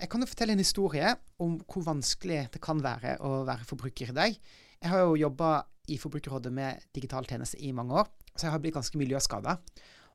Jeg 0.00 0.08
kan 0.08 0.22
jo 0.22 0.28
fortelle 0.30 0.54
en 0.56 0.62
historie 0.62 1.10
om 1.44 1.58
hvor 1.68 1.84
vanskelig 1.84 2.46
det 2.54 2.60
kan 2.64 2.78
være 2.80 3.18
å 3.20 3.42
være 3.44 3.66
forbruker 3.68 4.12
i 4.12 4.16
dag. 4.16 4.38
Jeg 4.80 4.88
har 4.88 5.02
jo 5.04 5.18
jobba 5.20 5.50
i 5.92 5.98
Forbrukerrådet 6.00 6.52
med 6.54 6.86
digital 6.96 7.26
tjeneste 7.28 7.58
i 7.60 7.72
mange 7.76 7.98
år, 8.00 8.08
så 8.32 8.46
jeg 8.46 8.54
har 8.54 8.62
blitt 8.62 8.78
ganske 8.78 8.96
miljøskada. 8.96 9.58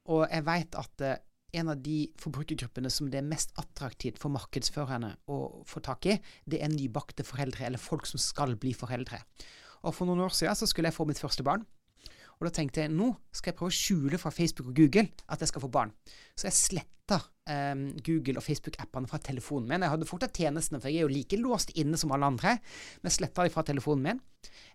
Og 0.09 0.23
jeg 0.25 0.45
veit 0.47 0.77
at 0.79 1.03
uh, 1.05 1.13
en 1.55 1.69
av 1.71 1.83
de 1.85 1.99
forbrukergruppene 2.21 2.89
som 2.91 3.11
det 3.11 3.19
er 3.21 3.27
mest 3.27 3.53
attraktivt 3.61 4.17
for 4.21 4.33
markedsførerne 4.33 5.11
å 5.29 5.40
få 5.69 5.83
tak 5.86 6.10
i, 6.10 6.17
det 6.49 6.63
er 6.63 6.74
nybakte 6.74 7.26
foreldre, 7.28 7.67
eller 7.67 7.81
folk 7.81 8.10
som 8.10 8.22
skal 8.22 8.58
bli 8.60 8.74
foreldre. 8.76 9.22
Og 9.86 9.94
for 9.94 10.10
noen 10.10 10.26
år 10.26 10.33
siden 10.33 10.58
så 10.58 10.70
skulle 10.70 10.90
jeg 10.90 10.97
få 10.97 11.06
mitt 11.06 11.22
første 11.22 11.46
barn. 11.46 11.65
Og 12.40 12.47
da 12.47 12.52
tenkte 12.58 12.83
jeg 12.83 12.94
nå 12.94 13.12
skal 13.36 13.52
jeg 13.52 13.60
prøve 13.60 13.74
å 13.74 13.78
skjule 13.78 14.20
fra 14.22 14.31
Facebook 14.33 14.72
og 14.72 14.78
Google 14.79 15.08
at 15.31 15.44
jeg 15.44 15.52
skal 15.52 15.63
få 15.63 15.72
barn. 15.72 15.94
Så 16.35 16.49
jeg 16.49 16.58
sletta 16.58 17.20
um, 17.22 17.88
Google 18.05 18.41
og 18.41 18.45
Facebook-appene 18.45 19.09
fra 19.12 19.22
telefonen 19.23 19.70
min. 19.70 19.85
Jeg 19.85 19.94
hadde 19.94 20.09
fortsatt 20.09 20.41
tjenestene, 20.41 20.81
for 20.84 20.91
jeg 20.91 21.03
er 21.03 21.08
jo 21.08 21.13
like 21.13 21.40
låst 21.40 21.73
inne 21.79 21.99
som 22.02 22.13
alle 22.16 22.29
andre. 22.34 22.57
Men 22.99 23.12
jeg 23.12 23.20
sletta 23.20 23.48
de 23.48 23.53
fra 23.53 23.66
telefonen 23.67 24.09
min. 24.09 24.23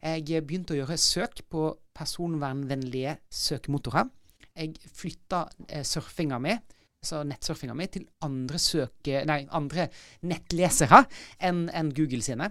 Jeg 0.01 0.45
begynte 0.47 0.75
å 0.75 0.81
gjøre 0.81 0.99
søk 1.01 1.45
på 1.53 1.69
personvernvennlige 1.97 3.19
søkemotorer. 3.29 4.09
Jeg 4.57 4.93
flytta 4.97 5.45
eh, 5.69 5.85
surfinga 5.87 6.41
mi 6.43 6.57
så 7.01 7.23
nettsurfinga 7.25 7.75
mi 7.77 7.87
til 7.89 8.05
andre, 8.27 8.59
søke, 8.61 9.23
nei, 9.29 9.45
andre 9.57 9.89
nettlesere 10.29 11.05
enn 11.49 11.69
en 11.73 11.93
Google 11.97 12.21
sine 12.25 12.51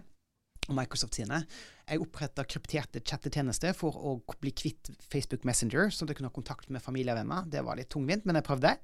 og 0.69 0.77
Microsoft 0.77 1.17
sine. 1.17 1.41
Jeg 1.89 2.03
oppretta 2.03 2.45
krypterte 2.45 3.01
chattetjenester 3.01 3.73
for 3.77 3.95
å 3.97 4.13
bli 4.41 4.53
kvitt 4.53 4.91
Facebook 5.09 5.45
Messenger, 5.49 5.89
så 5.89 6.05
jeg 6.07 6.19
kunne 6.19 6.29
ha 6.29 6.35
kontakt 6.35 6.69
med 6.69 6.83
familie 6.85 7.15
og 7.15 7.21
venner. 7.23 7.47
Det 7.49 7.63
var 7.65 7.79
litt 7.79 7.89
tungvint, 7.91 8.27
men 8.29 8.37
jeg 8.37 8.47
prøvde. 8.47 8.75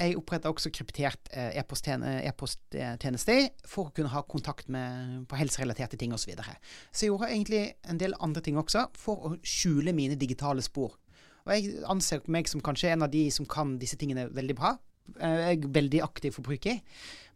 Jeg 0.00 0.16
oppretta 0.18 0.50
også 0.50 0.72
kryptert 0.74 1.30
eh, 1.36 1.52
e-posttjeneste 1.60 3.36
for 3.68 3.90
å 3.90 3.94
kunne 3.94 4.10
ha 4.12 4.24
kontakt 4.26 4.70
med, 4.72 5.22
på 5.30 5.38
helserelaterte 5.38 6.00
ting 6.00 6.14
osv. 6.16 6.24
Så, 6.24 6.30
videre. 6.32 6.56
så 6.90 7.04
jeg 7.04 7.12
gjorde 7.12 7.30
egentlig 7.30 7.62
en 7.90 7.98
del 8.00 8.16
andre 8.22 8.42
ting 8.44 8.58
også 8.60 8.86
for 8.98 9.28
å 9.28 9.34
skjule 9.46 9.94
mine 9.96 10.18
digitale 10.18 10.64
spor. 10.64 10.96
Og 11.42 11.52
jeg 11.54 11.82
anser 11.90 12.22
meg 12.30 12.48
som 12.50 12.62
kanskje 12.62 12.92
en 12.92 13.04
av 13.06 13.10
de 13.12 13.26
som 13.34 13.46
kan 13.50 13.76
disse 13.80 13.98
tingene 13.98 14.28
veldig 14.34 14.56
bra. 14.58 14.76
Eh, 15.18 15.38
jeg 15.52 15.58
er 15.58 15.74
veldig 15.76 16.02
aktiv 16.06 16.34
forbruker. 16.38 16.80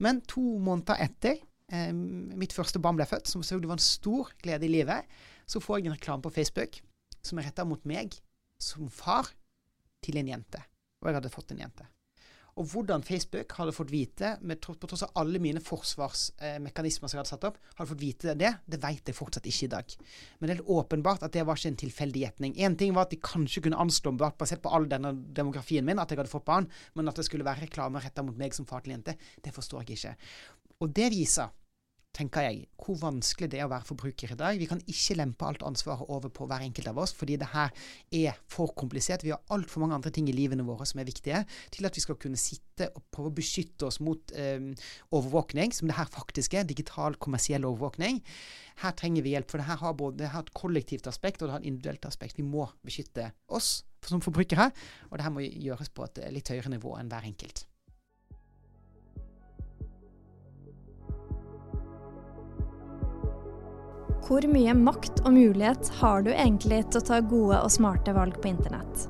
Men 0.02 0.22
to 0.30 0.44
måneder 0.62 1.02
etter 1.08 1.40
eh, 1.72 1.92
mitt 1.92 2.54
første 2.56 2.82
barn 2.82 2.98
ble 2.98 3.08
født, 3.08 3.30
som 3.30 3.42
selvfølgelig 3.42 3.72
var 3.72 3.80
en 3.80 3.88
stor 3.88 4.32
glede 4.42 4.68
i 4.68 4.72
livet, 4.72 5.18
så 5.46 5.62
får 5.62 5.80
jeg 5.80 5.90
en 5.90 5.98
reklame 5.98 6.26
på 6.26 6.34
Facebook 6.34 6.80
som 7.26 7.38
er 7.38 7.48
retta 7.48 7.66
mot 7.66 7.82
meg 7.88 8.16
som 8.62 8.88
far 8.92 9.28
til 10.04 10.18
en 10.20 10.34
jente. 10.34 10.62
Og 11.02 11.10
jeg 11.10 11.18
hadde 11.18 11.34
fått 11.34 11.52
en 11.54 11.62
jente. 11.66 11.86
Og 12.56 12.64
hvordan 12.72 13.02
Facebook 13.04 13.52
hadde 13.58 13.72
fått 13.76 13.90
vite, 13.92 14.30
med, 14.40 14.62
på 14.64 14.88
tross 14.88 15.02
av 15.04 15.10
alle 15.20 15.40
mine 15.44 15.60
forsvarsmekanismer 15.60 17.10
som 17.10 17.18
jeg 17.18 17.20
hadde 17.20 17.32
satt 17.34 17.44
opp, 17.50 17.58
hadde 17.76 17.90
fått 17.90 18.00
vite 18.00 18.36
det, 18.40 18.52
det 18.64 18.78
vet 18.80 19.10
jeg 19.10 19.16
fortsatt 19.16 19.48
ikke 19.50 19.66
i 19.66 19.72
dag. 19.74 19.96
Men 20.38 20.48
det 20.48 20.56
er 20.56 20.70
åpenbart 20.72 21.26
at 21.26 21.34
det 21.36 21.44
var 21.44 21.60
ikke 21.60 21.74
en 21.74 21.78
tilfeldig 21.82 22.22
gjetning. 22.22 22.54
Én 22.56 22.78
ting 22.80 22.96
var 22.96 23.04
at 23.04 23.12
de 23.12 23.20
kanskje 23.20 23.66
kunne 23.66 23.80
anslå, 23.82 24.14
basert 24.16 24.64
på 24.64 24.72
all 24.72 24.88
denne 24.88 25.12
demografien 25.36 25.84
min, 25.84 26.00
at 26.00 26.08
jeg 26.08 26.22
hadde 26.22 26.32
fått 26.32 26.48
barn, 26.48 26.70
men 26.96 27.12
at 27.12 27.20
det 27.20 27.26
skulle 27.28 27.44
være 27.44 27.66
reklame 27.66 28.00
retta 28.00 28.24
mot 28.24 28.40
meg 28.40 28.56
som 28.56 28.68
far 28.68 28.86
til 28.86 28.96
jente, 28.96 29.18
det 29.44 29.52
forstår 29.52 29.84
jeg 29.84 30.00
ikke. 30.00 30.16
Og 30.84 30.92
det 30.96 31.10
viser 31.14 31.52
tenker 32.16 32.46
jeg, 32.46 32.62
hvor 32.80 32.96
vanskelig 33.00 33.48
det 33.52 33.60
er 33.60 33.66
å 33.66 33.72
være 33.72 33.86
forbruker 33.90 34.32
i 34.32 34.38
dag. 34.38 34.58
Vi 34.60 34.68
kan 34.70 34.80
ikke 34.88 35.18
lempe 35.18 35.46
alt 35.48 35.64
ansvaret 35.66 36.08
over 36.12 36.32
på 36.32 36.46
hver 36.48 36.64
enkelt 36.64 36.88
av 36.90 37.00
oss, 37.02 37.12
fordi 37.16 37.36
det 37.40 37.50
her 37.52 37.72
er 38.14 38.38
for 38.52 38.72
komplisert. 38.78 39.24
Vi 39.26 39.34
har 39.34 39.42
altfor 39.52 39.84
mange 39.84 39.98
andre 39.98 40.12
ting 40.14 40.30
i 40.30 40.36
livene 40.36 40.64
våre 40.66 40.86
som 40.88 41.02
er 41.02 41.08
viktige, 41.08 41.42
til 41.74 41.88
at 41.88 41.96
vi 41.96 42.04
skal 42.04 42.18
kunne 42.20 42.40
sitte 42.40 42.88
og 42.96 43.04
prøve 43.12 43.32
å 43.32 43.36
beskytte 43.36 43.88
oss 43.88 44.00
mot 44.04 44.32
eh, 44.36 44.88
overvåkning, 45.12 45.74
som 45.76 45.90
det 45.90 45.98
her 45.98 46.08
faktisk 46.12 46.56
er. 46.56 46.68
Digital, 46.68 47.18
kommersiell 47.20 47.68
overvåkning. 47.68 48.22
Her 48.80 48.96
trenger 48.96 49.26
vi 49.26 49.36
hjelp, 49.36 49.52
for 49.52 49.60
det 49.60 49.68
her 49.68 49.82
har 49.84 49.96
både 50.00 50.22
det 50.24 50.32
har 50.32 50.46
et 50.46 50.56
kollektivt 50.56 51.08
aspekt 51.10 51.42
og 51.42 51.50
det 51.50 51.58
har 51.58 51.64
et 51.64 51.70
individuelt 51.72 52.08
aspekt. 52.08 52.40
Vi 52.40 52.48
må 52.48 52.68
beskytte 52.86 53.30
oss 53.52 53.80
som 54.06 54.22
forbrukere, 54.22 54.70
og 55.10 55.18
det 55.18 55.24
her 55.26 55.34
må 55.34 55.44
gjøres 55.44 55.90
på 55.92 56.06
et 56.06 56.22
litt 56.32 56.52
høyere 56.52 56.76
nivå 56.76 56.96
enn 57.00 57.10
hver 57.10 57.26
enkelt. 57.26 57.66
Hvor 64.26 64.42
mye 64.50 64.72
makt 64.74 65.20
og 65.22 65.36
mulighet 65.36 65.88
har 66.00 66.24
du 66.26 66.32
egentlig 66.32 66.80
til 66.90 66.98
å 66.98 67.06
ta 67.06 67.20
gode 67.22 67.60
og 67.62 67.70
smarte 67.70 68.10
valg 68.16 68.40
på 68.42 68.48
internett? 68.50 69.04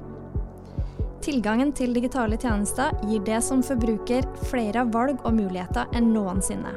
Tilgangen 1.24 1.72
til 1.72 1.96
digitale 1.96 2.36
tjenester 2.36 2.92
gir 3.08 3.24
det 3.24 3.38
som 3.46 3.62
forbruker 3.64 4.28
flere 4.50 4.84
valg 4.92 5.24
og 5.24 5.38
muligheter 5.38 5.88
enn 5.96 6.12
noensinne. 6.12 6.74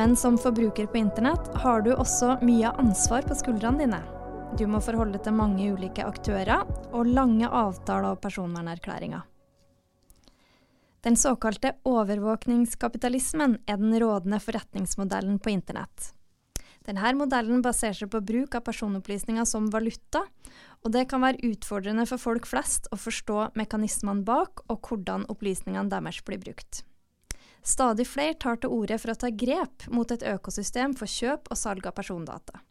Men 0.00 0.16
som 0.16 0.40
forbruker 0.40 0.88
på 0.88 1.02
internett 1.02 1.52
har 1.60 1.84
du 1.84 1.92
også 1.92 2.38
mye 2.40 2.72
ansvar 2.80 3.28
på 3.28 3.36
skuldrene 3.36 3.84
dine. 3.84 4.00
Du 4.56 4.64
må 4.72 4.80
forholde 4.80 5.20
til 5.20 5.36
mange 5.36 5.68
ulike 5.76 6.08
aktører 6.08 6.64
og 6.88 7.12
lange 7.12 7.52
avtaler 7.52 8.16
og 8.16 8.20
personvernerklæringer. 8.24 9.28
Den 11.04 11.20
såkalte 11.20 11.76
overvåkningskapitalismen 11.84 13.60
er 13.68 13.76
den 13.76 13.92
rådende 14.00 14.40
forretningsmodellen 14.40 15.36
på 15.38 15.52
internett. 15.52 16.15
Denne 16.86 17.12
modellen 17.18 17.62
baserer 17.64 17.96
seg 17.98 18.10
på 18.12 18.22
bruk 18.22 18.54
av 18.54 18.62
personopplysninger 18.68 19.46
som 19.48 19.66
valuta, 19.74 20.22
og 20.86 20.92
det 20.94 21.08
kan 21.10 21.24
være 21.24 21.42
utfordrende 21.48 22.04
for 22.06 22.22
folk 22.22 22.46
flest 22.46 22.86
å 22.94 22.98
forstå 23.00 23.50
mekanismene 23.58 24.22
bak 24.26 24.62
og 24.70 24.86
hvordan 24.86 25.26
opplysningene 25.32 25.90
deres 25.90 26.22
blir 26.26 26.38
brukt. 26.42 26.84
Stadig 27.66 28.06
flere 28.06 28.38
tar 28.38 28.60
til 28.62 28.70
orde 28.70 29.00
for 29.02 29.10
å 29.10 29.18
ta 29.18 29.32
grep 29.34 29.88
mot 29.90 30.12
et 30.14 30.22
økosystem 30.22 30.94
for 30.94 31.10
kjøp 31.10 31.50
og 31.50 31.58
salg 31.58 31.88
av 31.90 31.96
persondata. 31.98 32.62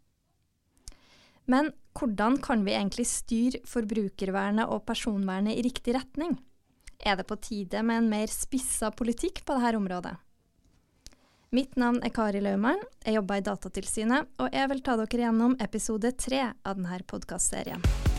Men 1.52 1.74
hvordan 2.00 2.40
kan 2.42 2.64
vi 2.66 2.74
egentlig 2.74 3.06
styre 3.10 3.60
forbrukervernet 3.68 4.72
og 4.72 4.86
personvernet 4.88 5.60
i 5.60 5.66
riktig 5.68 5.98
retning? 5.98 6.38
Er 7.04 7.20
det 7.20 7.28
på 7.28 7.36
tide 7.44 7.84
med 7.84 8.00
en 8.00 8.10
mer 8.10 8.32
spissa 8.32 8.90
politikk 8.96 9.44
på 9.46 9.60
dette 9.60 9.76
området? 9.78 10.16
Mitt 11.56 11.78
navn 11.80 12.02
er 12.04 12.12
Kari 12.12 12.42
Laumann, 12.44 12.82
jeg 13.06 13.16
jobber 13.16 13.40
i 13.40 13.44
Datatilsynet, 13.46 14.28
og 14.44 14.52
jeg 14.52 14.68
vil 14.74 14.82
ta 14.84 14.98
dere 15.00 15.22
gjennom 15.22 15.56
episode 15.64 16.12
tre 16.20 16.42
av 16.52 16.76
denne 16.76 17.00
podkastserien. 17.08 18.15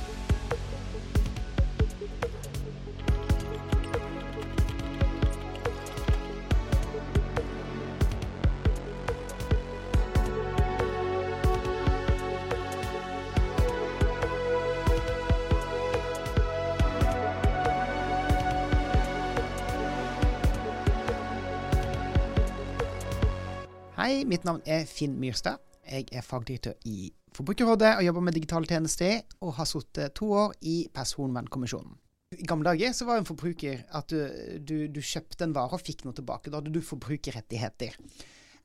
Hei, 24.07 24.21
mitt 24.23 24.45
navn 24.47 24.61
er 24.71 24.85
Finn 24.87 25.17
Myrstad. 25.19 25.59
Jeg 25.83 26.05
er 26.15 26.23
fagdirektør 26.23 26.77
i 26.87 27.09
Forbrukerrådet 27.35 27.89
og 27.97 28.05
jobber 28.07 28.23
med 28.23 28.37
digitale 28.37 28.69
tjenester, 28.71 29.25
og 29.43 29.57
har 29.57 29.67
sittet 29.67 30.15
to 30.15 30.29
år 30.31 30.55
i 30.63 30.77
Personvernkommisjonen. 30.95 31.97
I 32.39 32.47
gamle 32.47 32.69
dager 32.69 32.95
så 32.95 33.09
var 33.09 33.19
en 33.19 33.27
forbruker 33.27 33.83
at 33.99 34.15
du, 34.15 34.21
du, 34.63 34.77
du, 34.95 35.03
kjøpte 35.03 35.49
en 35.49 35.57
vare 35.59 35.75
og 35.75 35.83
fikk 35.83 36.07
noe 36.07 36.15
tilbake. 36.15 36.53
Da 36.55 36.61
hadde 36.61 36.77
du 36.77 36.79
forbrukerrettigheter. 36.87 37.99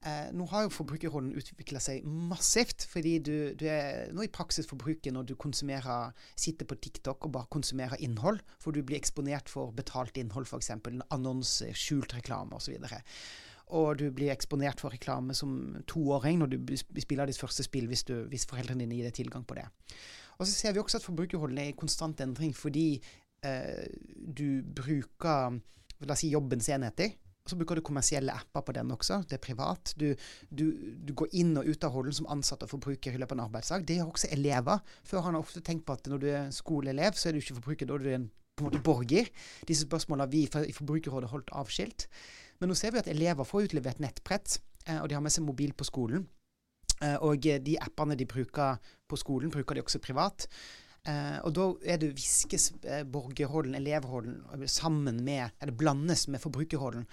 Eh, 0.05 0.29
nå 0.37 0.45
har 0.53 0.67
jo 0.67 0.75
forbrukerrollen 0.77 1.33
utvikla 1.41 1.81
seg 1.81 2.05
massivt, 2.05 2.85
fordi 2.93 3.17
du, 3.25 3.35
du, 3.57 3.65
er 3.65 4.13
nå 4.13 4.27
i 4.27 4.33
praksis 4.33 4.69
forbruker 4.69 5.15
når 5.15 5.31
du 5.31 5.37
konsumerer, 5.41 6.13
sitter 6.37 6.69
på 6.69 6.77
TikTok 6.85 7.25
og 7.25 7.39
bare 7.39 7.49
konsumerer 7.49 7.97
innhold, 7.97 8.43
for 8.61 8.77
du 8.77 8.85
blir 8.85 9.01
eksponert 9.01 9.49
for 9.49 9.73
betalt 9.73 10.21
innhold, 10.21 10.45
f.eks. 10.45 10.75
annonser, 11.09 11.73
skjult 11.73 12.13
reklame 12.19 12.61
osv 12.61 12.77
og 13.71 14.01
du 14.01 14.09
blir 14.11 14.33
eksponert 14.33 14.81
for 14.83 14.93
reklame 14.93 15.35
som 15.37 15.77
toåring 15.89 16.41
når 16.41 16.51
du 16.51 16.75
spiller 16.75 17.29
ditt 17.29 17.39
første 17.39 17.63
spill, 17.65 17.87
hvis, 17.91 18.03
du, 18.07 18.15
hvis, 18.31 18.47
foreldrene 18.49 18.83
dine 18.83 18.99
gir 18.99 19.07
deg 19.07 19.15
tilgang 19.15 19.45
på 19.47 19.57
det. 19.59 19.65
Og 20.39 20.47
så 20.47 20.51
ser 20.51 20.75
vi 20.75 20.81
også 20.81 20.99
at 20.99 21.07
forbrukerholdene 21.07 21.67
er 21.67 21.73
i 21.73 21.77
konstant 21.77 22.21
endring 22.23 22.53
fordi 22.57 22.95
eh, 23.45 23.87
du 24.11 24.61
bruker 24.65 25.59
la 26.01 26.15
oss 26.15 26.23
si 26.23 26.31
jobbens 26.33 26.69
enheter. 26.73 27.13
Så 27.47 27.57
bruker 27.57 27.77
du 27.77 27.81
kommersielle 27.85 28.33
apper 28.37 28.63
på 28.65 28.73
den 28.75 28.91
også. 28.93 29.21
Det 29.29 29.37
er 29.37 29.41
privat. 29.41 29.93
Du, 29.97 30.11
du, 30.49 30.65
du 31.01 31.13
går 31.17 31.31
inn 31.41 31.55
og 31.57 31.65
ut 31.65 31.87
av 31.87 31.93
holden 31.93 32.15
som 32.19 32.29
ansatt 32.33 32.65
og 32.65 32.69
forbruker 32.75 33.15
i 33.15 33.21
løpet 33.21 33.33
av 33.33 33.39
en 33.39 33.47
arbeidsdag. 33.47 33.85
Det 33.87 33.97
gjør 33.97 34.11
også 34.13 34.29
elever. 34.35 34.83
Før 35.07 35.25
har 35.25 35.33
man 35.33 35.41
ofte 35.41 35.63
tenkt 35.65 35.87
på 35.87 35.97
at 35.97 36.09
når 36.09 36.21
du 36.21 36.27
er 36.29 36.53
skoleelev, 36.53 37.17
så 37.17 37.29
er 37.29 37.35
du 37.35 37.41
ikke 37.41 37.57
forbruker, 37.57 37.89
da 37.89 37.97
er 37.97 38.05
du 38.05 38.13
en 38.13 38.29
på 38.61 38.65
en 38.65 38.69
måte 38.69 38.83
borger. 38.83 39.29
Disse 39.67 39.87
spørsmålene 39.87 40.27
har 40.27 40.31
vi 40.31 40.69
i 40.69 40.75
Forbrukerrådet 40.75 41.29
holdt 41.31 41.53
avskilt. 41.55 42.07
Men 42.61 42.69
nå 42.69 42.77
ser 42.77 42.93
vi 42.93 43.01
at 43.01 43.09
elever 43.09 43.47
får 43.47 43.71
utlevert 43.71 43.99
nettbrett, 44.03 44.59
eh, 44.85 45.01
og 45.01 45.09
de 45.09 45.17
har 45.17 45.25
med 45.25 45.33
seg 45.33 45.47
mobil 45.47 45.73
på 45.73 45.87
skolen. 45.87 46.27
Eh, 47.01 47.17
og 47.25 47.41
de 47.41 47.75
appene 47.81 48.15
de 48.15 48.29
bruker 48.29 48.77
på 49.09 49.17
skolen, 49.17 49.51
bruker 49.51 49.75
de 49.75 49.83
også 49.83 50.01
privat. 50.03 50.47
Uh, 51.01 51.39
og 51.47 51.53
da 51.57 51.63
er 51.89 51.97
det 51.97 52.11
viskes 52.13 52.67
uh, 52.85 52.99
borgerrollen, 53.09 53.73
elevrollen, 53.73 54.35
sammen 54.69 55.23
med 55.25 55.49
Eller 55.57 55.73
blandes 55.73 56.27
med 56.27 56.37
forbrukerrollen. 56.43 57.07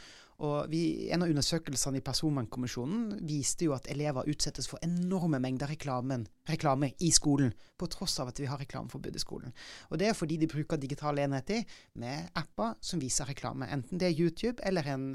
Og 0.44 0.68
vi, 0.70 1.08
En 1.10 1.24
av 1.24 1.30
undersøkelsene 1.32 1.98
i 1.98 2.04
Personvernkommisjonen 2.04 3.24
viste 3.26 3.64
jo 3.64 3.72
at 3.74 3.88
elever 3.90 4.28
utsettes 4.28 4.68
for 4.68 4.78
enorme 4.84 5.40
mengder 5.40 5.72
reklame 5.72 6.92
i 7.00 7.10
skolen, 7.10 7.54
på 7.78 7.88
tross 7.90 8.20
av 8.20 8.28
at 8.28 8.38
vi 8.38 8.46
har 8.46 8.60
reklameforbud 8.60 9.16
i 9.16 9.24
skolen. 9.24 9.56
Og 9.90 9.98
Det 9.98 10.08
er 10.08 10.14
fordi 10.14 10.36
de 10.36 10.46
bruker 10.52 10.76
digitale 10.76 11.24
enheter 11.24 11.64
med 11.94 12.28
apper 12.36 12.76
som 12.80 13.00
viser 13.00 13.26
reklame, 13.26 13.66
enten 13.72 13.98
det 13.98 14.12
er 14.12 14.20
YouTube 14.20 14.62
eller 14.62 14.86
en 14.86 15.08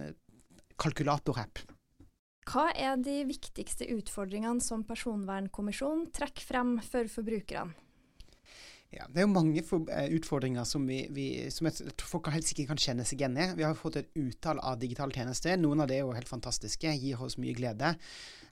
kalkulatorapp. 0.82 1.64
Hva 2.50 2.68
er 2.76 2.98
de 3.00 3.22
viktigste 3.30 3.88
utfordringene 3.94 4.64
som 4.64 4.84
Personvernkommisjonen 4.88 6.10
trekker 6.16 6.44
frem 6.44 6.76
for 6.84 7.08
forbrukerne? 7.12 7.78
Ja, 8.94 9.08
det 9.10 9.24
er 9.24 9.26
jo 9.26 9.34
mange 9.34 9.64
for, 9.66 9.88
uh, 9.90 10.10
utfordringer 10.14 10.68
som, 10.70 10.84
vi, 10.86 11.00
vi, 11.10 11.26
som 11.50 11.66
jeg, 11.66 11.96
folk 12.06 12.28
helt 12.30 12.46
sikkert 12.46 12.76
kan 12.76 12.82
kjenne 12.84 13.06
seg 13.10 13.24
igjen 13.24 13.40
i. 13.42 13.48
Vi 13.58 13.66
har 13.66 13.74
fått 13.78 13.98
et 14.04 14.12
utall 14.20 14.62
av 14.62 14.78
digitale 14.82 15.16
tjenester. 15.16 15.58
Noen 15.58 15.82
av 15.82 15.90
det 15.90 15.98
er 15.98 16.04
jo 16.04 16.14
helt 16.14 16.30
fantastiske, 16.30 16.94
gir 17.02 17.24
oss 17.26 17.40
mye 17.42 17.56
glede. 17.58 17.96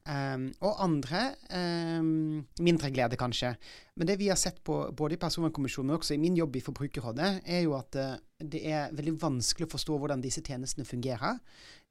Um, 0.02 0.48
og 0.66 0.80
andre 0.82 1.20
um, 1.54 2.42
mindre 2.66 2.90
glede, 2.90 3.18
kanskje. 3.22 3.52
Men 3.94 4.08
det 4.10 4.16
vi 4.18 4.32
har 4.32 4.40
sett 4.40 4.58
på 4.66 4.80
både 4.98 5.14
i 5.14 5.20
Personvernkommisjonen, 5.22 5.92
men 5.92 6.00
også 6.00 6.16
i 6.16 6.22
min 6.22 6.40
jobb 6.40 6.58
i 6.58 6.64
Forbrukerrådet, 6.66 7.30
er 7.46 7.62
jo 7.68 7.76
at 7.78 7.98
uh, 8.02 8.16
det 8.42 8.64
er 8.66 8.96
veldig 8.98 9.14
vanskelig 9.22 9.68
å 9.68 9.74
forstå 9.76 10.00
hvordan 10.02 10.24
disse 10.24 10.42
tjenestene 10.42 10.88
fungerer. 10.90 11.38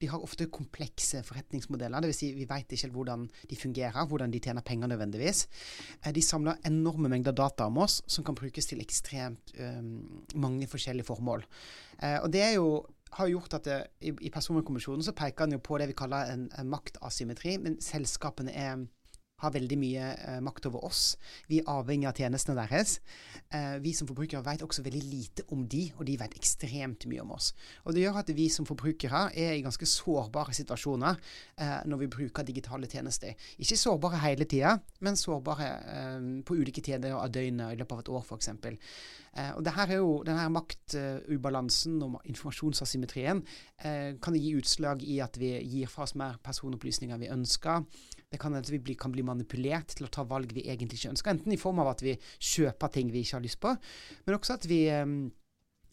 De 0.02 0.10
har 0.10 0.26
ofte 0.26 0.48
komplekse 0.50 1.22
forretningsmodeller. 1.22 2.02
Dvs. 2.02 2.18
Si, 2.18 2.32
vi 2.34 2.48
vet 2.50 2.66
ikke 2.66 2.88
helt 2.88 2.98
hvordan 2.98 3.28
de 3.46 3.62
fungerer, 3.62 4.02
hvordan 4.10 4.34
de 4.34 4.42
tjener 4.42 4.66
penger 4.66 4.90
nødvendigvis. 4.90 5.46
Uh, 6.02 6.10
de 6.16 6.26
samler 6.26 6.58
enorme 6.66 7.12
mengder 7.12 7.36
data 7.36 7.70
om 7.70 7.78
oss 7.86 8.00
som 8.10 8.26
kan 8.26 8.34
brukes 8.34 8.72
til 8.72 8.82
ekstremt 8.82 9.54
um, 9.62 10.24
mange 10.34 10.66
forskjellige 10.66 11.06
formål. 11.12 11.46
Uh, 12.02 12.24
og 12.24 12.32
det 12.34 12.42
er 12.48 12.56
jo 12.58 12.80
har 13.18 13.30
gjort 13.30 13.58
at 13.58 13.66
det, 13.66 13.80
i, 14.00 14.14
i 14.26 14.30
Personvernkommisjonen 14.32 15.04
så 15.04 15.16
peker 15.16 15.46
han 15.46 15.56
jo 15.56 15.64
på 15.64 15.78
det 15.80 15.90
vi 15.90 15.98
kaller 15.98 16.30
en, 16.32 16.48
en 16.58 16.70
maktasymmetri. 16.70 17.56
Men 17.62 17.78
selskapene 17.82 18.54
er, 18.54 18.84
har 19.40 19.54
veldig 19.54 19.78
mye 19.80 20.10
eh, 20.14 20.38
makt 20.44 20.68
over 20.70 20.84
oss. 20.86 21.16
Vi 21.50 21.60
er 21.60 21.70
avhengig 21.72 22.08
av 22.10 22.18
tjenestene 22.20 22.58
deres. 22.60 22.98
Eh, 23.50 23.78
vi 23.82 23.94
som 23.96 24.08
forbrukere 24.08 24.44
vet 24.46 24.62
også 24.66 24.84
veldig 24.86 25.02
lite 25.02 25.46
om 25.54 25.64
de, 25.70 25.86
og 25.96 26.04
de 26.06 26.16
vet 26.20 26.36
ekstremt 26.38 27.08
mye 27.10 27.24
om 27.24 27.34
oss. 27.34 27.50
Og 27.84 27.96
Det 27.96 28.04
gjør 28.04 28.20
at 28.22 28.32
vi 28.36 28.46
som 28.52 28.68
forbrukere 28.68 29.26
er 29.34 29.56
i 29.56 29.64
ganske 29.64 29.88
sårbare 29.88 30.54
situasjoner 30.60 31.18
eh, 31.58 31.78
når 31.90 32.04
vi 32.04 32.12
bruker 32.18 32.46
digitale 32.46 32.90
tjenester. 32.90 33.34
Ikke 33.58 33.80
sårbare 33.80 34.22
hele 34.26 34.46
tida, 34.46 34.76
men 35.00 35.18
sårbare 35.18 35.72
eh, 35.96 36.30
på 36.46 36.60
ulike 36.60 36.84
tider 36.84 37.16
av 37.16 37.32
døgnet 37.32 37.74
i 37.74 37.80
løpet 37.80 37.96
av 37.96 38.04
et 38.04 38.14
år, 38.14 38.28
f.eks. 38.28 38.52
Eh, 39.36 39.52
og 39.54 39.64
det 39.64 39.74
her 39.76 39.92
er 39.94 40.00
jo, 40.00 40.14
denne 40.26 40.46
maktubalansen 40.54 42.00
og 42.02 42.16
informasjonsasymmetrien 42.30 43.42
eh, 43.84 44.16
kan 44.22 44.38
gi 44.38 44.54
utslag 44.58 45.04
i 45.06 45.20
at 45.22 45.38
vi 45.40 45.52
gir 45.60 45.90
fra 45.90 46.06
oss 46.06 46.16
mer 46.18 46.40
personopplysninger 46.42 47.20
vi 47.20 47.30
ønsker. 47.30 47.84
Det 48.30 48.38
kan 48.42 48.54
at 48.58 48.70
vi 48.70 48.78
bli, 48.82 48.94
kan 48.98 49.14
bli 49.14 49.24
manipulert 49.26 49.94
til 49.96 50.06
å 50.06 50.12
ta 50.12 50.24
valg 50.26 50.52
vi 50.54 50.66
egentlig 50.66 51.00
ikke 51.00 51.14
ønsker. 51.14 51.34
Enten 51.34 51.54
i 51.54 51.60
form 51.60 51.82
av 51.82 51.92
at 51.94 52.04
vi 52.06 52.16
kjøper 52.38 52.94
ting 52.94 53.10
vi 53.14 53.24
ikke 53.24 53.38
har 53.38 53.46
lyst 53.46 53.60
på, 53.62 53.74
men 54.26 54.38
også 54.38 54.58
at 54.58 54.66
vi 54.70 54.84
eh, 54.90 55.06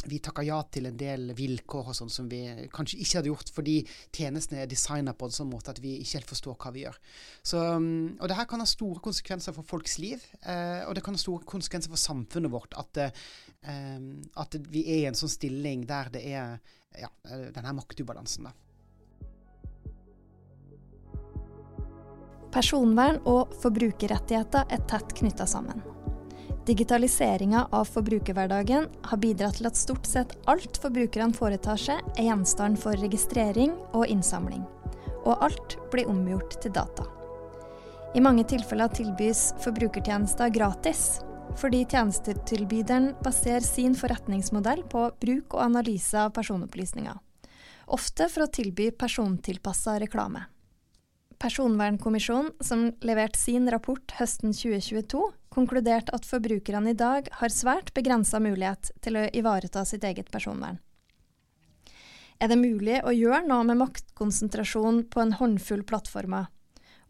vi 0.05 0.19
takka 0.21 0.43
ja 0.45 0.59
til 0.71 0.85
en 0.87 0.97
del 0.97 1.31
vilkår 1.35 1.89
og 1.89 1.95
sånn 1.97 2.11
som 2.11 2.27
vi 2.29 2.41
kanskje 2.73 2.99
ikke 3.01 3.17
hadde 3.17 3.31
gjort 3.31 3.49
fordi 3.53 3.77
tjenestene 4.13 4.61
er 4.63 4.69
designa 4.69 5.15
på 5.17 5.27
en 5.27 5.33
sånn 5.33 5.49
måte 5.49 5.73
at 5.73 5.81
vi 5.81 5.95
ikke 6.03 6.19
helt 6.19 6.29
forstår 6.29 6.59
hva 6.61 6.71
vi 6.75 6.83
gjør. 6.85 6.99
Så, 7.41 7.63
mm, 7.81 8.19
og 8.21 8.29
det 8.29 8.37
her 8.37 8.47
kan 8.49 8.61
ha 8.61 8.69
store 8.69 9.01
konsekvenser 9.03 9.55
for 9.57 9.67
folks 9.67 9.97
liv, 10.03 10.23
eh, 10.43 10.85
og 10.85 10.93
det 10.95 11.03
kan 11.05 11.17
ha 11.17 11.21
store 11.21 11.47
konsekvenser 11.49 11.93
for 11.93 12.01
samfunnet 12.01 12.53
vårt 12.53 12.77
at, 12.77 13.01
eh, 13.01 13.97
at 14.37 14.61
vi 14.69 14.85
er 14.85 15.01
i 15.01 15.09
en 15.09 15.17
sånn 15.17 15.33
stilling 15.33 15.87
der 15.89 16.13
det 16.13 16.23
er 16.29 16.57
ja, 16.93 17.11
eh, 17.25 17.49
denne 17.57 17.75
maktubalansen. 17.81 18.47
da. 18.51 18.55
Personvern 22.53 23.19
og 23.27 23.53
forbrukerrettigheter 23.61 24.69
er 24.71 24.89
tett 24.89 25.13
knytta 25.19 25.45
sammen. 25.49 25.96
Digitaliseringa 26.67 27.67
av 27.71 27.85
forbrukerhverdagen 27.85 28.87
har 29.01 29.17
bidratt 29.23 29.55
til 29.55 29.69
at 29.69 29.77
stort 29.79 30.07
sett 30.09 30.33
alt 30.51 30.75
forbrukerne 30.83 31.31
foretar 31.35 31.79
seg, 31.79 32.01
er 32.19 32.27
gjenstand 32.27 32.79
for 32.81 32.99
registrering 32.99 33.71
og 33.95 34.03
innsamling. 34.11 34.65
Og 35.23 35.45
alt 35.47 35.77
blir 35.93 36.11
omgjort 36.11 36.57
til 36.59 36.73
data. 36.75 37.05
I 38.15 38.23
mange 38.23 38.43
tilfeller 38.51 38.91
tilbys 38.91 39.53
forbrukertjenester 39.63 40.51
gratis, 40.51 41.21
fordi 41.55 41.85
tjenestetilbyderen 41.87 43.13
baserer 43.23 43.63
sin 43.63 43.95
forretningsmodell 43.95 44.83
på 44.91 45.07
bruk 45.23 45.55
og 45.55 45.63
analyse 45.69 46.19
av 46.19 46.35
personopplysninger. 46.35 47.15
Ofte 47.95 48.27
for 48.27 48.43
å 48.43 48.51
tilby 48.51 48.91
persontilpassa 48.91 49.95
reklame. 50.03 50.43
Personvernkommisjonen, 51.37 52.51
som 52.59 52.87
leverte 53.05 53.37
sin 53.37 53.69
rapport 53.69 54.13
høsten 54.17 54.55
2022, 54.57 55.21
konkluderte 55.53 56.13
at 56.17 56.25
forbrukerne 56.25 56.95
i 56.95 56.97
dag 56.97 57.29
har 57.39 57.53
svært 57.53 57.91
begrensa 57.93 58.41
mulighet 58.41 58.89
til 59.05 59.19
å 59.19 59.27
ivareta 59.29 59.83
sitt 59.85 60.05
eget 60.07 60.31
personvern. 60.33 60.79
Er 62.41 62.49
det 62.49 62.57
mulig 62.57 62.99
å 63.05 63.13
gjøre 63.13 63.45
noe 63.49 63.65
med 63.65 63.79
maktkonsentrasjon 63.81 65.03
på 65.13 65.21
en 65.21 65.35
håndfull 65.37 65.83
plattformer? 65.85 66.49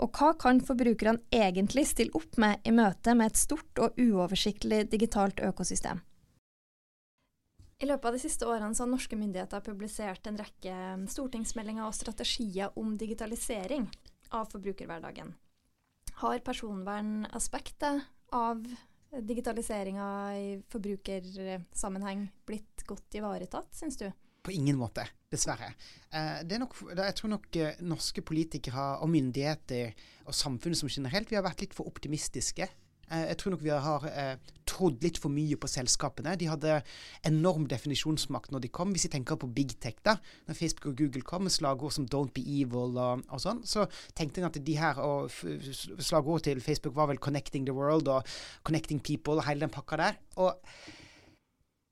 Og 0.04 0.12
hva 0.20 0.34
kan 0.40 0.60
forbrukerne 0.64 1.24
egentlig 1.34 1.88
stille 1.90 2.16
opp 2.16 2.38
med 2.40 2.68
i 2.68 2.76
møte 2.76 3.16
med 3.18 3.32
et 3.32 3.40
stort 3.40 3.82
og 3.82 3.96
uoversiktlig 3.96 4.86
digitalt 4.92 5.40
økosystem? 5.44 6.04
I 7.80 7.88
løpet 7.88 8.10
av 8.10 8.16
de 8.16 8.22
siste 8.22 8.46
årene 8.48 8.76
har 8.76 8.90
norske 8.90 9.18
myndigheter 9.18 9.64
publisert 9.66 10.28
en 10.28 10.40
rekke 10.40 10.76
stortingsmeldinger 11.12 11.86
og 11.86 11.96
strategier 11.96 12.74
om 12.80 12.96
digitalisering 12.98 13.88
av 14.36 14.50
forbrukerhverdagen. 14.52 15.34
Har 16.22 16.40
personvernaspektet 16.46 18.02
av 18.36 18.64
digitaliseringa 19.12 20.08
i 20.38 20.48
forbrukersammenheng 20.72 22.28
blitt 22.46 22.84
godt 22.88 23.20
ivaretatt, 23.20 23.70
syns 23.76 24.00
du? 24.02 24.10
På 24.44 24.52
ingen 24.52 24.78
måte, 24.80 25.04
dessverre. 25.32 25.74
Eh, 26.10 26.44
nok, 26.60 26.76
jeg 26.96 27.16
tror 27.20 27.34
nok 27.34 27.56
eh, 27.60 27.80
norske 27.84 28.24
politikere 28.24 28.90
og 29.04 29.12
myndigheter 29.12 29.96
og 30.28 30.36
samfunnet 30.36 30.80
som 30.80 30.92
generelt, 30.92 31.32
vi 31.32 31.40
har 31.40 31.46
vært 31.46 31.66
litt 31.66 31.76
for 31.76 31.90
optimistiske 31.90 32.68
jeg 33.10 33.38
tror 33.40 33.54
nok 33.54 33.64
vi 33.64 33.72
har 33.72 34.06
eh, 34.12 34.36
trodd 34.68 35.04
litt 35.04 35.20
for 35.22 35.32
mye 35.32 35.56
på 35.60 35.70
selskapene. 35.72 36.36
De 36.40 36.50
hadde 36.52 36.82
enorm 37.28 37.68
definisjonsmakt 37.72 38.52
når 38.52 38.66
de 38.66 38.72
kom. 38.74 38.92
Hvis 38.96 39.08
vi 39.08 39.14
tenker 39.16 39.40
på 39.40 39.50
big 39.54 39.78
tech, 39.84 39.96
da, 40.06 40.18
når 40.50 40.60
Facebook 40.60 40.92
og 40.92 41.00
Google 41.00 41.24
kom 41.28 41.48
med 41.48 41.56
slagord 41.56 41.96
som 41.96 42.06
'don't 42.06 42.34
be 42.36 42.44
evil' 42.44 43.00
og, 43.00 43.24
og 43.30 43.42
sånn, 43.42 43.64
så 43.64 43.88
tenkte 44.16 44.42
jeg 44.42 44.52
at 44.52 44.62
de 44.68 44.78
her 44.78 45.00
og 45.00 45.32
slagord 45.32 46.44
til 46.44 46.62
Facebook 46.62 46.96
var 46.96 47.08
vel 47.08 47.20
'connecting 47.20 47.66
the 47.66 47.76
world' 47.76 48.08
og 48.08 48.24
'connecting 48.68 49.00
people' 49.00 49.40
og 49.40 49.48
hele 49.48 49.62
den 49.62 49.70
pakka 49.70 49.96
der. 49.96 50.14
Og 50.36 50.60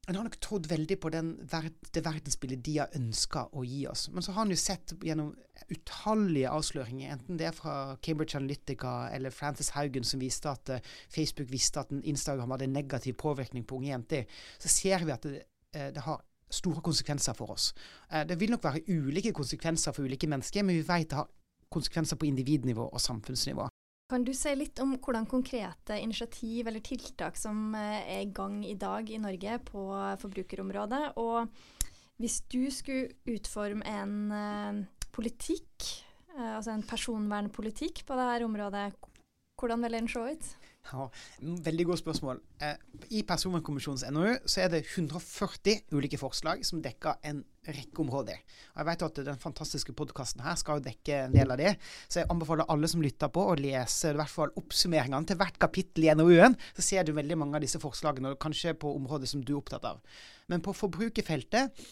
en 0.05 0.17
har 0.19 0.25
nok 0.27 0.37
trodd 0.43 0.67
veldig 0.69 0.97
på 1.01 1.09
ver 1.09 1.69
det 1.95 2.03
verdensbildet 2.05 2.61
de 2.65 2.75
har 2.77 2.93
ønska 2.97 3.47
å 3.57 3.63
gi 3.65 3.85
oss. 3.89 4.05
Men 4.13 4.21
så 4.21 4.35
har 4.35 4.43
han 4.43 4.53
jo 4.53 4.57
sett 4.59 4.93
gjennom 5.03 5.31
utallige 5.71 6.51
avsløringer, 6.53 7.15
enten 7.15 7.39
det 7.39 7.47
er 7.49 7.55
fra 7.57 7.95
Cambridge 8.05 8.37
Analytica 8.37 8.93
eller 9.15 9.33
Francis 9.33 9.71
Haugen 9.73 10.05
som 10.05 10.21
viste 10.21 10.51
at 10.51 10.73
uh, 10.75 10.93
Facebook 11.09 11.49
visste 11.49 11.81
at 11.81 11.93
Instagram 12.03 12.53
hadde 12.53 12.67
en 12.69 12.77
negativ 12.77 13.17
påvirkning 13.21 13.65
på 13.65 13.79
unge 13.79 13.89
jenter, 13.89 14.41
så 14.59 14.69
ser 14.69 15.07
vi 15.07 15.15
at 15.15 15.25
det, 15.25 15.45
uh, 15.77 15.89
det 15.95 16.05
har 16.05 16.21
store 16.53 16.83
konsekvenser 16.85 17.33
for 17.33 17.55
oss. 17.55 17.71
Uh, 18.11 18.21
det 18.29 18.37
vil 18.39 18.53
nok 18.53 18.67
være 18.67 18.85
ulike 18.91 19.33
konsekvenser 19.33 19.95
for 19.95 20.05
ulike 20.05 20.29
mennesker, 20.29 20.67
men 20.67 20.77
vi 20.77 20.85
vet 20.85 21.09
det 21.09 21.23
har 21.23 21.31
konsekvenser 21.73 22.19
på 22.21 22.29
individnivå 22.29 22.85
og 22.91 23.01
samfunnsnivå. 23.01 23.65
Kan 24.05 24.21
du 24.21 24.35
si 24.37 24.51
litt 24.53 24.77
om 24.83 24.91
hvordan 25.01 25.25
konkrete 25.25 25.95
initiativ 25.97 26.67
eller 26.69 26.83
tiltak 26.85 27.39
som 27.41 27.73
eh, 27.73 28.03
er 28.17 28.19
i 28.21 28.29
gang 28.29 28.59
i 28.61 28.75
dag 28.77 29.09
i 29.09 29.17
Norge 29.17 29.57
på 29.65 29.85
forbrukerområdet? 30.21 31.15
Og 31.17 31.49
hvis 32.21 32.43
du 32.51 32.67
skulle 32.71 33.15
utforme 33.33 33.81
en 33.89 34.13
uh, 34.29 35.07
politikk, 35.11 35.89
uh, 36.35 36.55
altså 36.59 36.75
en 36.75 36.85
personvernpolitikk 36.85 38.05
på 38.05 38.19
dette 38.19 38.45
området, 38.45 38.85
hvordan 39.59 39.83
vil 39.83 39.97
den 39.97 40.07
se 40.11 40.19
ut? 40.19 40.47
Ja, 40.85 41.07
Veldig 41.65 41.85
godt 41.85 41.99
spørsmål. 41.99 42.41
Eh, 42.61 42.77
I 43.09 43.23
Personvernkommisjonens 43.27 44.05
NOU 44.13 44.35
så 44.45 44.61
er 44.61 44.69
det 44.69 44.85
140 44.85 45.95
ulike 45.97 46.19
forslag 46.21 46.65
som 46.67 46.83
dekker 46.83 47.17
en 47.25 47.41
rekke 47.67 48.03
områder. 48.03 48.39
Og 48.73 48.79
Jeg 48.81 48.89
vet 48.89 49.05
at 49.07 49.19
den 49.27 49.41
fantastiske 49.41 49.95
podkasten 49.97 50.43
her 50.45 50.55
skal 50.59 50.79
jo 50.79 50.85
dekke 50.87 51.19
en 51.25 51.35
del 51.35 51.53
av 51.53 51.61
det, 51.61 51.75
så 52.07 52.21
jeg 52.21 52.29
anbefaler 52.33 52.69
alle 52.71 52.89
som 52.91 53.03
lytter 53.03 53.31
på, 53.33 53.43
å 53.49 53.57
lese 53.59 54.13
i 54.13 54.19
hvert 54.19 54.33
fall 54.33 54.53
oppsummeringene 54.61 55.29
til 55.29 55.39
hvert 55.41 55.59
kapittel 55.61 56.07
i 56.07 56.13
NOU-en. 56.15 56.57
Så 56.77 56.85
ser 56.85 57.05
du 57.05 57.13
veldig 57.17 57.39
mange 57.41 57.59
av 57.59 57.65
disse 57.65 57.81
forslagene, 57.81 58.35
og 58.35 58.41
kanskje 58.41 58.75
på 58.79 58.93
områder 58.95 59.29
som 59.31 59.43
du 59.45 59.55
er 59.55 59.61
opptatt 59.61 59.87
av. 59.89 60.01
Men 60.51 60.63
på 60.65 60.75
forbrukerfeltet 60.75 61.85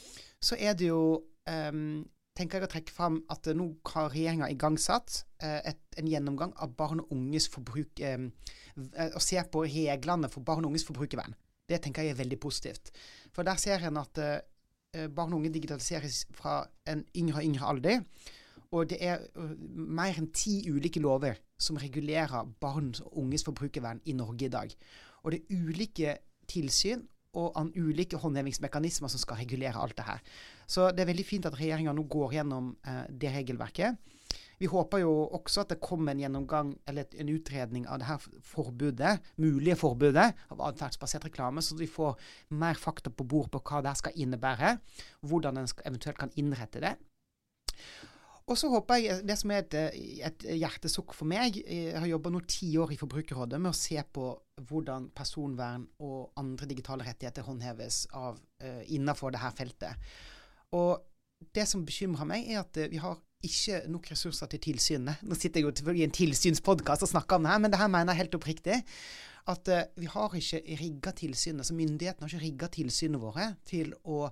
så 0.44 0.60
er 0.60 0.75
det 0.77 0.92
jo 0.92 1.24
um, 1.50 2.03
tenker 2.38 2.60
jeg 2.60 2.68
å 2.68 2.72
trekke 2.72 2.94
fram 2.94 3.20
at 3.34 3.48
nå 3.56 3.68
har 3.94 4.12
regjeringa 4.13 4.50
igangsatt 4.53 5.22
eh, 5.44 5.60
et, 5.74 5.82
en 6.00 6.10
gjennomgang 6.10 6.53
av 6.62 6.74
barn 6.77 7.03
og 7.03 7.13
unges 7.13 7.48
forbruk 7.53 8.01
eh, 8.01 8.25
Å 8.74 9.22
se 9.22 9.42
på 9.53 9.65
reglene 9.68 10.30
for 10.34 10.46
barn 10.46 10.65
og 10.65 10.72
unges 10.72 10.88
forbrukervern. 10.88 11.36
Det 11.70 11.77
tenker 11.84 12.03
jeg 12.03 12.15
er 12.15 12.20
veldig 12.24 12.39
positivt. 12.42 12.89
For 13.34 13.46
der 13.46 13.60
ser 13.62 13.86
en 13.86 14.01
at 14.01 14.22
eh, 14.22 14.39
barn 14.93 15.33
og 15.33 15.39
unge 15.41 15.53
digitaliseres 15.53 16.23
fra 16.38 16.63
en 16.89 17.05
yngre 17.17 17.41
og 17.41 17.47
yngre 17.47 17.69
alder. 17.71 18.03
Og 18.73 18.89
det 18.89 18.97
er 19.05 19.21
uh, 19.38 19.53
mer 19.73 20.17
enn 20.17 20.31
ti 20.33 20.63
ulike 20.71 21.01
lover 21.03 21.38
som 21.62 21.77
regulerer 21.81 22.47
barn 22.62 22.91
og 23.03 23.17
unges 23.21 23.45
forbrukervern 23.45 24.01
i 24.09 24.15
Norge 24.17 24.47
i 24.47 24.53
dag. 24.53 24.73
Og 25.23 25.33
det 25.33 25.41
er 25.41 25.62
ulike 25.62 26.15
tilsyn 26.50 27.05
og 27.39 27.53
an 27.57 27.71
ulike 27.73 28.19
håndhevingsmekanismer 28.21 29.09
som 29.09 29.21
skal 29.21 29.39
regulere 29.41 29.79
alt 29.81 29.97
det 29.97 30.05
her. 30.05 30.19
Så 30.67 30.91
det 30.91 31.03
er 31.03 31.09
veldig 31.09 31.25
fint 31.25 31.47
at 31.50 31.55
regjeringa 31.57 31.93
nå 31.95 32.05
går 32.09 32.35
gjennom 32.38 32.73
eh, 32.85 33.05
det 33.09 33.31
regelverket. 33.33 33.97
Vi 34.63 34.70
håper 34.72 35.01
jo 35.01 35.12
også 35.36 35.65
at 35.65 35.74
det 35.74 35.82
kommer 35.84 36.13
en 36.13 36.22
gjennomgang 36.24 36.70
eller 36.88 37.10
en 37.20 37.32
utredning 37.34 37.84
av 37.91 38.00
det 38.00 38.08
her 38.08 38.27
forbudet, 38.48 39.17
mulige 39.36 39.75
forbudet 39.75 40.29
av 40.53 40.62
atferdsbasert 40.70 41.25
reklame, 41.27 41.60
så 41.60 41.75
vi 41.75 41.89
får 41.91 42.15
mer 42.55 42.79
fakta 42.79 43.12
på 43.12 43.25
bord 43.27 43.50
på 43.51 43.60
hva 43.60 43.82
det 43.84 43.98
skal 44.00 44.15
innebære, 44.24 44.77
hvordan 45.27 45.60
en 45.60 45.67
eventuelt 45.84 46.22
kan 46.22 46.32
innrette 46.39 46.79
det. 46.79 46.93
Og 48.48 48.58
så 48.60 48.70
håper 48.72 49.00
jeg 49.00 49.25
Det 49.27 49.36
som 49.39 49.51
er 49.55 49.63
et, 49.63 49.75
et 50.27 50.46
hjertesukk 50.60 51.13
for 51.15 51.27
meg 51.32 51.55
Jeg 51.63 51.96
har 51.96 52.10
jobba 52.10 52.32
nå 52.34 52.41
ti 52.48 52.74
år 52.79 52.91
i 52.91 53.00
Forbrukerrådet 53.00 53.60
med 53.60 53.72
å 53.72 53.77
se 53.77 54.00
på 54.15 54.25
hvordan 54.67 55.10
personvern 55.15 55.86
og 56.03 56.32
andre 56.39 56.67
digitale 56.70 57.08
rettigheter 57.08 57.48
håndheves 57.48 58.03
uh, 58.13 58.36
innenfor 58.86 59.34
dette 59.34 59.50
feltet. 59.58 60.12
Og 60.77 61.01
det 61.58 61.65
som 61.67 61.82
bekymrer 61.84 62.29
meg, 62.29 62.46
er 62.53 62.62
at 62.62 62.77
uh, 62.77 62.86
vi 62.91 63.01
har 63.01 63.17
ikke 63.43 63.83
nok 63.91 64.09
ressurser 64.13 64.50
til 64.51 64.62
tilsynet. 64.63 65.21
Nå 65.27 65.38
sitter 65.39 65.62
jeg 65.62 65.69
jo 65.69 65.93
i 65.93 66.05
en 66.05 66.15
tilsynspodkast 66.15 67.05
og 67.05 67.12
snakker 67.12 67.38
om 67.38 67.45
det 67.45 67.53
her, 67.53 67.62
men 67.63 67.73
det 67.73 67.79
her 67.81 67.91
mener 67.91 68.13
jeg 68.13 68.23
helt 68.23 68.38
oppriktig. 68.39 68.81
At 69.51 69.67
uh, 69.67 69.81
vi 70.00 70.07
har 70.07 70.35
ikke 70.39 70.62
rigga 70.79 71.12
tilsynet, 71.19 71.67
så 71.67 71.75
myndighetene 71.75 72.23
har 72.23 72.31
ikke 72.31 72.45
rigga 72.45 72.69
tilsynene 72.71 73.19
våre 73.19 73.50
til 73.67 73.91
å 74.07 74.27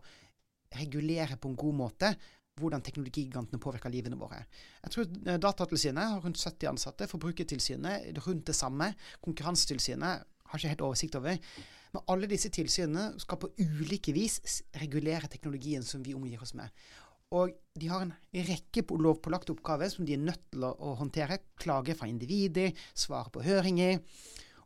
regulere 0.80 1.36
på 1.36 1.52
en 1.52 1.58
god 1.60 1.76
måte 1.76 2.14
hvordan 2.60 2.84
teknologigigantene 2.84 3.60
påvirker 3.62 3.92
livene 3.92 4.20
våre. 4.20 4.42
Jeg 4.84 4.94
tror 4.94 5.06
eh, 5.08 5.38
Datatilsynet 5.42 6.14
har 6.14 6.24
rundt 6.24 6.40
70 6.40 6.70
ansatte. 6.70 7.08
Forbrukertilsynet 7.10 8.20
rundt 8.26 8.48
det 8.50 8.56
samme. 8.58 8.92
Konkurransetilsynet 9.24 10.26
har 10.52 10.60
ikke 10.60 10.74
helt 10.74 10.84
oversikt 10.86 11.16
over. 11.20 11.40
Men 11.92 12.06
alle 12.12 12.30
disse 12.32 12.52
tilsynene 12.54 13.20
skal 13.24 13.40
på 13.42 13.52
ulike 13.60 14.14
vis 14.16 14.62
regulere 14.80 15.32
teknologien 15.32 15.84
som 15.84 16.04
vi 16.06 16.16
omgir 16.16 16.44
oss 16.44 16.54
med. 16.56 16.70
Og 17.32 17.54
de 17.80 17.88
har 17.88 18.04
en 18.04 18.14
rekke 18.50 18.84
lovpålagte 19.00 19.54
oppgaver 19.56 19.92
som 19.92 20.06
de 20.08 20.18
er 20.18 20.24
nødt 20.24 20.44
til 20.52 20.66
å, 20.68 20.94
håndtere. 21.00 21.40
Klager 21.62 21.96
fra 21.96 22.10
individer, 22.12 22.76
svare 22.98 23.32
på 23.32 23.44
høringer. 23.46 24.02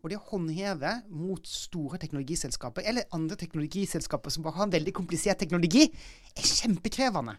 Og 0.02 0.10
det 0.10 0.18
å 0.20 0.26
håndheve 0.32 0.92
mot 1.10 1.46
store 1.50 2.00
teknologiselskaper, 2.02 2.86
eller 2.86 3.10
andre 3.18 3.38
teknologiselskaper 3.42 4.34
som 4.34 4.46
bare 4.46 4.60
har 4.60 4.68
en 4.68 4.76
veldig 4.76 4.94
komplisert 4.98 5.42
teknologi, 5.42 5.88
er 6.34 6.50
kjempekrevende. 6.50 7.38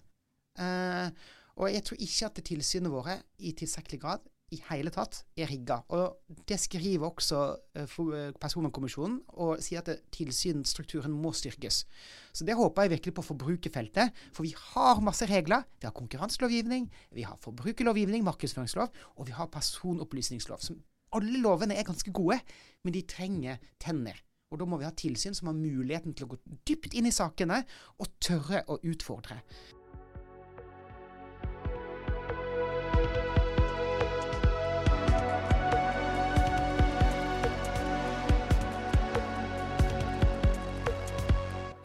Uh, 0.59 1.11
og 1.57 1.71
jeg 1.73 1.85
tror 1.87 2.03
ikke 2.07 2.31
at 2.31 2.41
tilsynene 2.47 2.93
våre 2.93 3.19
i 3.39 3.53
tilstrekkelig 3.57 4.01
grad 4.03 4.25
i 4.55 4.59
hele 4.69 4.93
tatt 4.95 5.25
er 5.39 5.49
rigga. 5.51 5.81
Og 5.95 6.37
det 6.47 6.59
skriver 6.63 7.09
også 7.09 7.41
uh, 7.79 8.35
Personvernkommisjonen, 8.41 9.19
og 9.43 9.63
sier 9.65 9.83
at 9.83 10.05
tilsynsstrukturen 10.15 11.15
må 11.15 11.33
styrkes. 11.35 11.83
Så 12.37 12.47
det 12.47 12.55
håper 12.59 12.87
jeg 12.87 12.97
virkelig 12.97 13.17
på 13.17 13.27
forbrukerfeltet. 13.27 14.15
For 14.37 14.47
vi 14.47 14.55
har 14.55 15.03
masse 15.05 15.27
regler. 15.31 15.67
Vi 15.81 15.89
har 15.89 15.97
konkurranselovgivning, 15.97 16.87
vi 17.17 17.27
har 17.27 17.39
forbrukerlovgivning, 17.43 18.23
markedsføringslov, 18.27 18.93
og 19.17 19.27
vi 19.27 19.35
har 19.35 19.51
personopplysningslov. 19.51 20.63
Som 20.63 20.79
alle 21.17 21.41
lovene 21.43 21.75
er 21.75 21.87
ganske 21.87 22.13
gode, 22.15 22.39
men 22.85 22.95
de 22.95 23.03
trenger 23.09 23.59
tenner. 23.83 24.23
Og 24.53 24.61
da 24.61 24.67
må 24.69 24.79
vi 24.79 24.87
ha 24.87 24.93
tilsyn 24.95 25.35
som 25.35 25.51
har 25.51 25.59
muligheten 25.59 26.15
til 26.15 26.29
å 26.29 26.35
gå 26.35 26.59
dypt 26.69 26.95
inn 26.95 27.09
i 27.09 27.15
sakene 27.15 27.65
og 27.99 28.13
tørre 28.23 28.63
å 28.71 28.79
utfordre. 28.87 29.41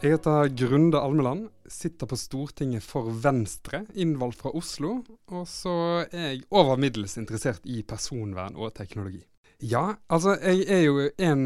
Jeg 0.02 0.16
heter 0.16 0.48
Grunde 0.58 0.98
Almeland, 0.98 1.44
sitter 1.70 2.08
på 2.10 2.18
Stortinget 2.18 2.82
for 2.82 3.12
Venstre, 3.22 3.84
innvalgt 3.94 4.40
fra 4.40 4.50
Oslo. 4.58 4.96
Og 5.30 5.44
så 5.46 5.74
er 6.08 6.24
jeg 6.24 6.40
over 6.58 6.80
middels 6.82 7.20
interessert 7.22 7.68
i 7.70 7.84
personvern 7.86 8.58
og 8.58 8.74
teknologi. 8.74 9.22
Ja, 9.62 9.92
altså 10.10 10.34
jeg 10.42 10.66
er 10.74 10.82
jo 10.88 11.06
en 11.22 11.44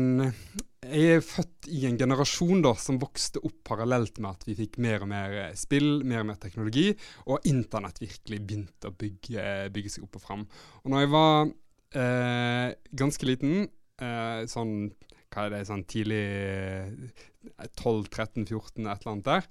Jeg 0.85 1.17
er 1.17 1.25
født 1.25 1.67
i 1.67 1.81
en 1.89 1.99
generasjon 1.99 2.63
da 2.63 2.71
som 2.79 3.01
vokste 3.01 3.41
opp 3.43 3.57
parallelt 3.67 4.21
med 4.23 4.37
at 4.37 4.47
vi 4.47 4.55
fikk 4.55 4.79
mer 4.79 5.03
og 5.03 5.09
mer 5.11 5.35
spill, 5.59 6.05
mer 6.07 6.23
og 6.23 6.29
mer 6.29 6.39
teknologi, 6.39 6.93
og 7.27 7.43
internett 7.49 7.99
virkelig 7.99 8.39
begynte 8.39 8.87
å 8.87 8.95
bygge, 8.95 9.47
bygge 9.75 9.97
seg 9.97 10.07
opp 10.07 10.21
og 10.21 10.23
fram. 10.29 10.45
Og 10.85 10.93
når 10.93 11.03
jeg 11.03 11.11
var 11.17 11.49
eh, 11.99 12.69
ganske 13.03 13.27
liten, 13.33 13.65
eh, 13.99 14.45
sånn 14.47 14.93
hva 15.35 15.47
er 15.47 15.53
det, 15.53 15.65
sånn 15.67 15.83
tidlig 15.91 16.23
12-13-14, 17.75 18.87
et 18.87 19.03
eller 19.03 19.11
annet 19.11 19.27
der, 19.27 19.49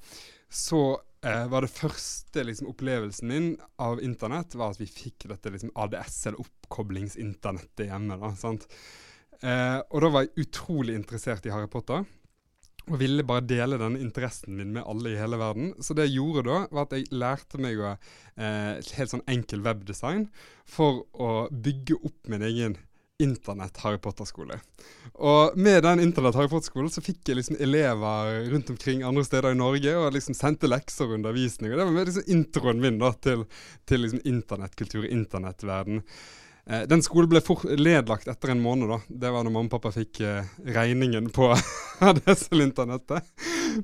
så 0.54 0.82
eh, 1.26 1.46
var 1.50 1.64
det 1.64 1.72
første 1.74 2.44
liksom, 2.46 2.70
opplevelsen 2.72 3.30
min 3.30 3.48
av 3.82 4.02
internett 4.02 4.56
var 4.58 4.74
at 4.74 4.80
vi 4.80 4.88
fikk 4.90 5.28
dette 5.30 5.52
liksom, 5.52 5.72
ADS, 5.74 6.20
eller 6.26 6.44
oppkoblingsinternettet 6.44 7.88
hjemme. 7.90 8.18
da, 8.20 8.34
sant? 8.38 8.68
Eh, 9.44 9.80
og 9.90 10.04
da 10.04 10.12
var 10.12 10.26
jeg 10.26 10.46
utrolig 10.46 10.96
interessert 10.96 11.46
i 11.46 11.52
Harry 11.54 11.70
Potter. 11.70 12.06
Og 12.84 12.98
ville 13.00 13.24
bare 13.24 13.46
dele 13.48 13.78
denne 13.80 14.00
interessen 14.04 14.58
min 14.58 14.74
med 14.74 14.84
alle 14.84 15.14
i 15.14 15.18
hele 15.18 15.38
verden. 15.40 15.72
Så 15.80 15.96
det 15.96 16.10
jeg 16.10 16.18
gjorde 16.18 16.44
da, 16.50 16.58
var 16.68 16.84
at 16.84 16.96
jeg 16.98 17.08
lærte 17.16 17.60
meg 17.62 17.80
å, 17.80 17.94
eh, 18.36 18.82
helt 18.98 19.12
sånn 19.14 19.24
enkel 19.30 19.64
webdesign 19.64 20.26
for 20.68 21.06
å 21.16 21.48
bygge 21.48 21.96
opp 22.04 22.28
min 22.28 22.44
egen 22.44 22.76
internett-Harry 23.22 23.98
Potter-skole. 23.98 24.58
Og 25.14 25.56
med 25.58 25.82
den 25.86 26.00
internett-Harry 26.02 26.48
Potter-skolen 26.50 26.90
så 26.90 27.02
fikk 27.04 27.28
jeg 27.28 27.38
liksom 27.38 27.58
elever 27.62 28.48
rundt 28.50 28.70
omkring 28.74 29.04
andre 29.06 29.24
steder 29.26 29.54
i 29.54 29.58
Norge 29.58 29.92
og 30.00 30.14
liksom 30.16 30.34
sendte 30.34 30.70
lekser 30.70 31.06
og 31.06 31.18
undervisning. 31.20 31.70
Og 31.72 31.78
det 31.78 31.84
var 31.86 31.94
med 31.94 32.08
liksom 32.10 32.32
introen 32.34 32.80
min 32.82 32.98
da 32.98 33.12
til, 33.14 33.44
til 33.86 34.02
liksom 34.02 34.24
internettkultur, 34.26 35.06
internettverden. 35.06 36.02
Eh, 36.66 36.82
den 36.90 37.04
skolen 37.06 37.30
ble 37.30 37.42
nedlagt 37.78 38.26
etter 38.30 38.50
en 38.50 38.64
måned. 38.64 38.90
da. 38.90 38.98
Det 39.08 39.30
var 39.30 39.46
når 39.46 39.54
mamma 39.54 39.70
og 39.70 39.76
pappa 39.76 39.92
fikk 39.94 40.20
eh, 40.24 40.50
regningen 40.74 41.28
på 41.34 41.52
ADSL-internettet. 42.08 43.30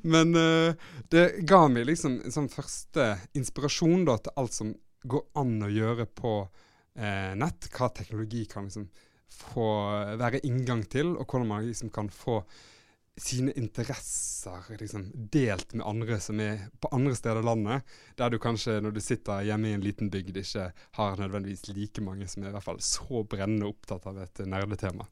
Men 0.02 0.34
eh, 0.34 0.88
det 1.14 1.44
ga 1.46 1.68
meg 1.70 1.86
liksom 1.86 2.18
en 2.24 2.34
sånn 2.34 2.50
første 2.50 3.12
inspirasjon 3.38 4.08
da 4.10 4.18
til 4.18 4.34
alt 4.42 4.58
som 4.58 4.74
går 5.06 5.22
an 5.38 5.54
å 5.62 5.70
gjøre 5.70 6.08
på 6.18 6.34
eh, 6.98 7.30
nett. 7.38 7.70
Hva 7.70 7.92
teknologi 7.94 8.42
kan 8.50 8.66
liksom 8.66 8.90
få 9.30 9.70
være 10.20 10.42
inngang 10.46 10.84
til, 10.90 11.14
og 11.16 11.26
hvordan 11.26 11.48
man 11.48 11.66
liksom 11.66 11.92
kan 11.94 12.10
få 12.12 12.42
sine 13.20 13.52
interesser 13.58 14.76
liksom, 14.80 15.10
delt 15.12 15.74
med 15.74 15.86
andre 15.86 16.16
som 16.22 16.40
er 16.40 16.68
på 16.80 16.88
andre 16.94 17.14
steder 17.18 17.42
i 17.42 17.44
landet, 17.44 17.94
der 18.16 18.32
du 18.32 18.38
kanskje 18.40 18.78
når 18.80 18.96
du 18.96 19.00
sitter 19.04 19.44
hjemme 19.44 19.68
i 19.68 19.76
en 19.76 19.84
liten 19.84 20.10
bygd 20.12 20.40
ikke 20.40 20.70
har 20.96 21.20
nødvendigvis 21.20 21.68
like 21.74 22.04
mange 22.04 22.28
som 22.30 22.44
er 22.44 22.52
i 22.52 22.56
hvert 22.56 22.68
fall 22.70 22.80
så 22.84 23.24
brennende 23.28 23.68
opptatt 23.68 24.08
av 24.08 24.22
et 24.24 24.44
nerdetema. 24.46 25.08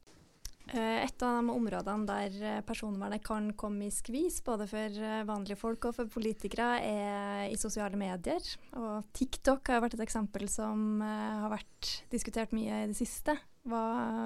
Eh, 0.69 1.01
et 1.01 1.23
av 1.25 1.39
de 1.39 1.53
områdene 1.53 2.05
der 2.05 2.35
eh, 2.45 2.59
personvernet 2.65 3.23
kan 3.25 3.47
komme 3.57 3.87
i 3.87 3.93
skvis, 3.93 4.39
både 4.45 4.67
for 4.69 4.99
eh, 5.01 5.23
vanlige 5.25 5.57
folk 5.57 5.89
og 5.89 5.95
for 5.97 6.11
politikere, 6.13 6.67
er 6.85 7.47
i 7.49 7.57
sosiale 7.57 7.97
medier. 7.97 8.43
Og 8.77 9.07
TikTok 9.17 9.71
har 9.73 9.81
vært 9.81 9.97
et 9.97 10.05
eksempel 10.05 10.45
som 10.51 11.01
har 11.01 11.49
vært 11.49 11.93
diskutert 12.13 12.53
mye 12.53 12.83
i 12.83 12.91
det 12.91 12.97
siste. 12.99 13.37
Hva, 13.69 13.83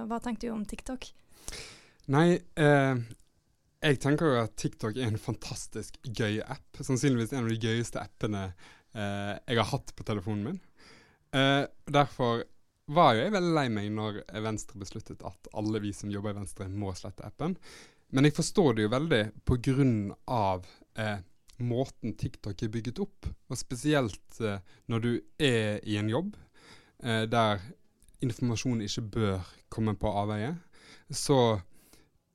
hva 0.08 0.20
tenker 0.24 0.48
du 0.48 0.54
om 0.56 0.64
TikTok? 0.68 1.10
Nei, 2.14 2.28
eh, 2.60 3.02
jeg 3.84 4.00
tenker 4.04 4.30
jo 4.30 4.42
at 4.46 4.56
TikTok 4.60 4.98
er 5.00 5.10
en 5.10 5.20
fantastisk 5.20 6.00
gøy 6.08 6.40
app. 6.44 6.80
Sannsynligvis 6.80 7.34
en 7.36 7.46
av 7.46 7.52
de 7.52 7.60
gøyeste 7.60 8.00
appene 8.00 8.46
eh, 8.48 9.34
jeg 9.36 9.60
har 9.60 9.70
hatt 9.74 9.94
på 9.96 10.06
telefonen 10.08 10.48
min. 10.48 10.62
Eh, 11.36 11.64
derfor 11.92 12.46
var 12.94 13.16
jo 13.16 13.24
jeg 13.24 13.34
veldig 13.36 13.54
lei 13.56 13.68
meg 13.72 13.92
når 13.96 14.22
Venstre 14.44 14.80
besluttet 14.80 15.24
at 15.28 15.52
alle 15.56 15.82
vi 15.84 15.94
som 15.96 16.12
jobber 16.12 16.34
i 16.34 16.40
Venstre, 16.42 16.68
må 16.68 16.92
slette 16.96 17.26
appen. 17.28 17.56
Men 18.14 18.28
jeg 18.28 18.36
forstår 18.38 18.76
det 18.76 18.88
jo 18.88 18.94
veldig 18.94 19.22
pga. 19.48 20.42
Eh, 21.04 21.20
måten 21.64 22.16
TikTok 22.20 22.64
er 22.64 22.74
bygget 22.74 23.00
opp. 23.04 23.30
Og 23.50 23.60
spesielt 23.60 24.42
eh, 24.42 24.60
når 24.92 25.06
du 25.06 25.14
er 25.40 25.80
i 25.88 25.98
en 26.00 26.12
jobb 26.12 26.36
eh, 27.04 27.24
der 27.32 27.64
informasjon 28.24 28.84
ikke 28.86 29.06
bør 29.18 29.54
komme 29.74 29.96
på 30.00 30.12
avveie, 30.24 30.54
så 31.14 31.60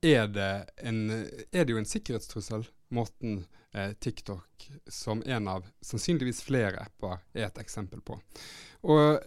er 0.05 0.29
det, 0.31 0.51
en, 0.87 1.09
er 1.51 1.65
det 1.65 1.73
jo 1.73 1.79
en 1.81 1.89
sikkerhetstrussel, 1.89 2.67
måten 2.95 3.43
eh, 3.75 3.91
TikTok 4.01 4.69
som 4.87 5.21
en 5.25 5.49
av 5.51 5.67
sannsynligvis 5.85 6.41
flere 6.45 6.81
apper 6.81 7.19
er 7.35 7.49
et 7.49 7.59
eksempel 7.61 8.01
på. 8.05 8.17
Og 8.89 9.19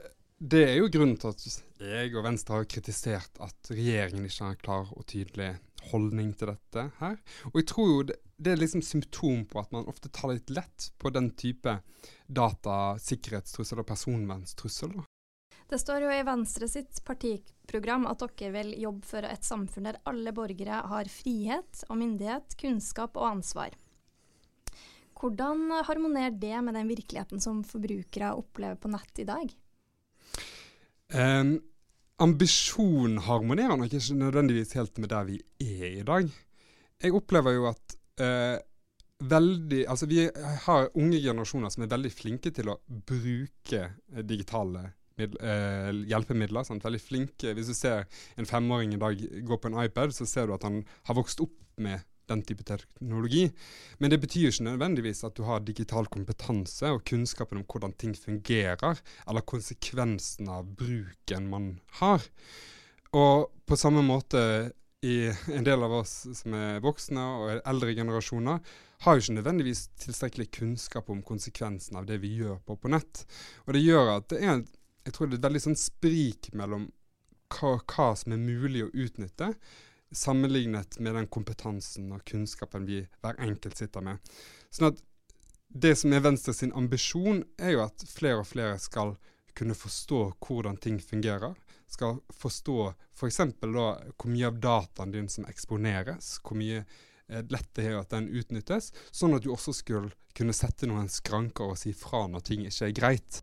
det 0.42 0.62
er 0.66 0.80
jo 0.80 0.90
grunnen 0.90 1.18
til 1.20 1.30
at 1.30 1.44
jeg 1.82 2.14
og 2.16 2.24
Venstre 2.26 2.56
har 2.58 2.70
kritisert 2.70 3.38
at 3.44 3.70
regjeringen 3.70 4.26
ikke 4.26 4.42
har 4.42 4.56
en 4.56 4.64
klar 4.64 4.90
og 4.96 5.06
tydelig 5.12 5.52
holdning 5.92 6.32
til 6.38 6.52
dette 6.52 6.88
her. 6.98 7.16
Og 7.52 7.60
jeg 7.60 7.68
tror 7.70 7.90
jo 7.90 8.02
det, 8.10 8.18
det 8.42 8.52
er 8.52 8.58
liksom 8.58 8.82
symptom 8.82 9.44
på 9.50 9.60
at 9.62 9.70
man 9.74 9.86
ofte 9.90 10.10
tar 10.10 10.32
litt 10.32 10.50
lett 10.50 10.88
på 10.98 11.12
den 11.14 11.30
type 11.38 11.76
datasikkerhetstrussel 12.26 13.82
og 13.82 13.86
personvernstrussel. 13.86 14.96
Det 15.72 15.78
står 15.80 16.02
jo 16.04 16.10
i 16.12 16.24
Venstre 16.28 16.66
sitt 16.68 16.98
partiprogram 17.08 18.02
at 18.10 18.20
dere 18.20 18.50
vil 18.58 18.74
jobbe 18.82 19.08
for 19.08 19.24
et 19.24 19.46
samfunn 19.46 19.86
der 19.88 20.02
alle 20.10 20.34
borgere 20.36 20.82
har 20.90 21.08
frihet 21.08 21.80
og 21.86 21.96
myndighet, 21.96 22.58
kunnskap 22.60 23.16
og 23.16 23.30
ansvar. 23.30 23.72
Hvordan 25.16 25.70
harmonerer 25.88 26.36
det 26.36 26.60
med 26.66 26.76
den 26.76 26.92
virkeligheten 26.92 27.40
som 27.40 27.64
forbrukere 27.64 28.34
opplever 28.36 28.76
på 28.76 28.92
nett 28.92 29.24
i 29.24 29.28
dag? 29.32 29.56
Um, 31.16 31.56
ambisjonen 32.20 33.22
harmonerer 33.24 33.80
nok 33.80 33.96
ikke 33.96 34.20
nødvendigvis 34.20 34.76
helt 34.76 35.00
med 35.00 35.14
der 35.16 35.28
vi 35.32 35.40
er 35.64 36.00
i 36.02 36.04
dag. 36.04 36.28
Jeg 37.00 37.16
opplever 37.16 37.56
jo 37.56 37.70
at 37.72 38.00
uh, 38.20 38.58
veldig 39.24 39.86
Altså 39.88 40.04
vi 40.10 40.26
har 40.66 40.90
unge 40.92 41.16
generasjoner 41.22 41.72
som 41.72 41.86
er 41.86 41.96
veldig 41.96 42.12
flinke 42.12 42.52
til 42.52 42.74
å 42.74 42.82
bruke 42.90 43.88
digitale 44.20 44.90
uh, 45.18 45.90
hjelpemidler. 46.08 46.66
Sant? 46.68 46.84
Veldig 46.84 47.02
flinke. 47.02 47.52
Hvis 47.56 47.72
du 47.72 47.76
ser 47.76 48.06
en 48.36 48.48
femåring 48.48 48.94
i 48.94 49.02
dag 49.02 49.26
gå 49.46 49.58
på 49.58 49.70
en 49.70 49.78
iPad, 49.84 50.14
så 50.16 50.28
ser 50.28 50.48
du 50.48 50.56
at 50.56 50.66
han 50.66 50.82
har 51.08 51.18
vokst 51.18 51.42
opp 51.44 51.56
med 51.82 52.04
den 52.30 52.42
type 52.46 52.64
teknologi. 52.64 53.46
Men 53.98 54.12
det 54.12 54.20
betyr 54.22 54.50
ikke 54.50 54.68
nødvendigvis 54.70 55.24
at 55.26 55.36
du 55.36 55.44
har 55.46 55.64
digital 55.64 56.06
kompetanse 56.12 56.90
og 56.92 57.04
kunnskapen 57.08 57.60
om 57.60 57.66
hvordan 57.68 57.96
ting 57.98 58.14
fungerer, 58.16 59.00
eller 59.28 59.48
konsekvensen 59.48 60.48
av 60.52 60.70
bruken 60.78 61.50
man 61.50 61.74
har. 62.00 62.22
Og 63.12 63.50
på 63.68 63.76
samme 63.76 64.04
måte 64.06 64.72
i 65.02 65.26
en 65.50 65.66
del 65.66 65.82
av 65.82 65.92
oss 65.98 66.14
som 66.38 66.54
er 66.54 66.82
voksne 66.82 67.22
og 67.22 67.62
eldre 67.66 67.94
generasjoner, 67.98 68.60
har 69.02 69.16
jo 69.16 69.24
ikke 69.24 69.34
nødvendigvis 69.40 69.88
tilstrekkelig 70.04 70.46
kunnskap 70.54 71.08
om 71.10 71.24
konsekvensen 71.26 71.98
av 71.98 72.06
det 72.06 72.20
vi 72.22 72.36
gjør 72.38 72.60
på, 72.62 72.76
på 72.78 72.92
nett. 72.92 73.24
Og 73.66 73.74
det 73.74 73.82
gjør 73.82 74.12
at 74.14 74.28
det 74.30 74.38
er, 74.46 74.62
jeg 75.04 75.14
tror 75.14 75.28
det 75.28 75.36
er 75.36 75.40
et 75.40 75.46
veldig 75.48 75.64
sånn 75.66 75.78
sprik 75.78 76.50
mellom 76.58 76.88
hva, 77.52 77.76
hva 77.78 78.12
som 78.16 78.34
er 78.34 78.42
mulig 78.42 78.84
å 78.86 78.92
utnytte, 78.92 79.52
sammenlignet 80.12 80.98
med 81.00 81.16
den 81.16 81.28
kompetansen 81.32 82.12
og 82.12 82.24
kunnskapen 82.28 82.86
vi 82.88 83.02
hver 83.22 83.38
enkelt 83.40 83.78
sitter 83.80 84.04
med. 84.04 84.32
Sånn 84.70 84.90
at 84.92 85.00
det 85.72 85.94
som 85.96 86.12
er 86.12 86.24
Venstre 86.24 86.52
sin 86.54 86.72
ambisjon, 86.76 87.42
er 87.56 87.76
jo 87.76 87.84
at 87.86 88.04
flere 88.08 88.42
og 88.42 88.48
flere 88.48 88.76
skal 88.80 89.14
kunne 89.56 89.76
forstå 89.76 90.20
hvordan 90.44 90.76
ting 90.80 90.98
fungerer. 91.00 91.54
Skal 91.88 92.20
forstå 92.36 92.76
f.eks. 93.16 93.40
For 93.60 93.72
da 93.72 93.86
hvor 94.16 94.32
mye 94.32 94.48
av 94.48 94.60
dataen 94.60 95.14
din 95.14 95.30
som 95.32 95.48
eksponeres, 95.48 96.34
hvor 96.44 96.60
mye 96.60 96.82
eh, 96.82 97.44
lett 97.52 97.72
det 97.76 97.88
er 97.88 97.98
at 98.00 98.12
den 98.12 98.28
utnyttes, 98.28 98.92
sånn 99.10 99.36
at 99.36 99.44
du 99.44 99.52
også 99.52 99.74
skulle 99.76 100.12
kunne 100.36 100.56
sette 100.56 100.88
noen 100.88 101.08
skranker 101.12 101.72
og 101.72 101.80
si 101.80 101.92
fra 101.96 102.26
når 102.28 102.46
ting 102.48 102.68
ikke 102.68 102.88
er 102.88 102.96
greit. 102.96 103.42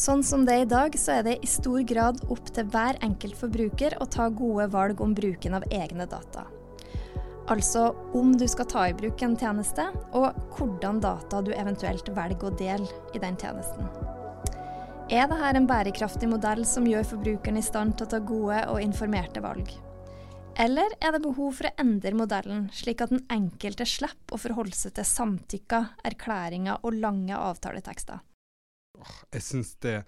Sånn 0.00 0.22
som 0.24 0.46
det 0.48 0.54
er 0.54 0.62
i 0.64 0.68
dag, 0.68 0.94
så 0.96 1.18
er 1.18 1.24
det 1.26 1.32
i 1.44 1.48
stor 1.50 1.82
grad 1.84 2.22
opp 2.32 2.46
til 2.56 2.64
hver 2.72 2.96
enkelt 3.04 3.36
forbruker 3.36 3.98
å 4.00 4.06
ta 4.08 4.30
gode 4.32 4.70
valg 4.72 5.00
om 5.04 5.12
bruken 5.12 5.58
av 5.58 5.66
egne 5.68 6.06
data. 6.08 6.46
Altså 7.52 7.90
om 8.16 8.30
du 8.38 8.46
skal 8.48 8.68
ta 8.70 8.86
i 8.88 8.94
bruk 8.96 9.20
en 9.26 9.36
tjeneste, 9.36 9.84
og 10.16 10.38
hvordan 10.56 11.02
data 11.04 11.42
du 11.44 11.50
eventuelt 11.52 12.08
velger 12.16 12.48
å 12.48 12.54
dele 12.56 12.88
i 13.12 13.20
den 13.20 13.36
tjenesten. 13.36 13.90
Er 15.12 15.28
dette 15.28 15.52
en 15.58 15.68
bærekraftig 15.68 16.30
modell 16.32 16.64
som 16.64 16.88
gjør 16.88 17.04
forbrukeren 17.12 17.60
i 17.60 17.66
stand 17.66 17.98
til 17.98 18.08
å 18.08 18.12
ta 18.14 18.22
gode 18.24 18.62
og 18.72 18.80
informerte 18.80 19.44
valg? 19.44 19.68
Eller 20.56 20.96
er 20.96 21.12
det 21.12 21.24
behov 21.26 21.58
for 21.58 21.68
å 21.68 21.76
endre 21.82 22.16
modellen, 22.16 22.70
slik 22.72 23.04
at 23.04 23.12
den 23.12 23.26
enkelte 23.28 23.84
slipper 23.84 24.38
å 24.38 24.40
forholde 24.40 24.80
seg 24.80 24.96
til 24.96 25.10
samtykker, 25.12 25.92
erklæringer 26.08 26.80
og 26.80 26.96
lange 27.04 27.36
avtaletekster? 27.36 28.24
Jeg 29.34 29.46
syns 29.46 29.76
det 29.84 30.00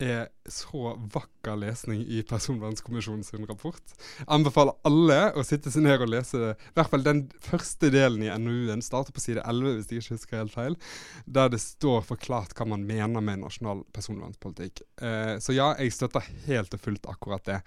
er 0.00 0.30
så 0.48 0.94
vakker 1.12 1.58
lesning 1.60 2.00
i 2.08 2.22
Personvernkommisjonen 2.26 3.24
sin 3.24 3.44
rapport. 3.48 3.82
Jeg 4.18 4.28
anbefaler 4.32 4.78
alle 4.88 5.18
å 5.36 5.44
sitte 5.46 5.72
seg 5.72 5.84
ned 5.84 6.00
og 6.00 6.12
lese 6.14 6.40
i 6.40 6.76
hvert 6.76 6.92
fall 6.92 7.04
den 7.04 7.26
første 7.44 7.90
delen 7.92 8.24
i 8.24 8.30
NOU-en. 8.32 8.84
Starter 8.84 9.14
på 9.16 9.22
side 9.22 9.44
11, 9.44 9.74
hvis 9.76 9.90
jeg 9.92 10.04
ikke 10.04 10.16
husker 10.16 10.40
helt 10.40 10.56
feil. 10.56 10.78
Der 11.26 11.52
det 11.52 11.60
står 11.62 12.06
forklart 12.08 12.56
hva 12.56 12.68
man 12.72 12.86
mener 12.88 13.24
med 13.24 13.42
nasjonal 13.44 13.84
personvernpolitikk. 13.94 14.84
Eh, 15.04 15.36
så 15.42 15.56
ja, 15.56 15.74
jeg 15.78 15.96
støtter 15.96 16.32
helt 16.48 16.74
og 16.76 16.84
fullt 16.86 17.10
akkurat 17.12 17.44
det. 17.50 17.60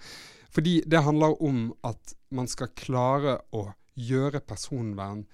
Fordi 0.54 0.80
det 0.86 1.06
handler 1.06 1.38
om 1.42 1.68
at 1.86 2.18
man 2.34 2.50
skal 2.50 2.74
klare 2.78 3.38
å 3.54 3.68
gjøre 3.94 4.42
personvern 4.42 5.24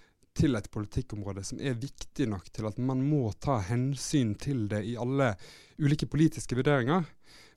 til 0.40 0.56
et 0.56 0.68
politikkområde 0.72 1.42
som 1.44 1.60
er 1.60 1.78
viktig 1.80 2.26
nok 2.30 2.46
til 2.54 2.68
at 2.70 2.78
man 2.80 3.02
må 3.04 3.28
ta 3.44 3.58
hensyn 3.66 4.32
til 4.40 4.64
det 4.70 4.80
i 4.88 4.96
alle 5.00 5.34
ulike 5.80 6.08
politiske 6.08 6.56
vurderinger. 6.56 7.04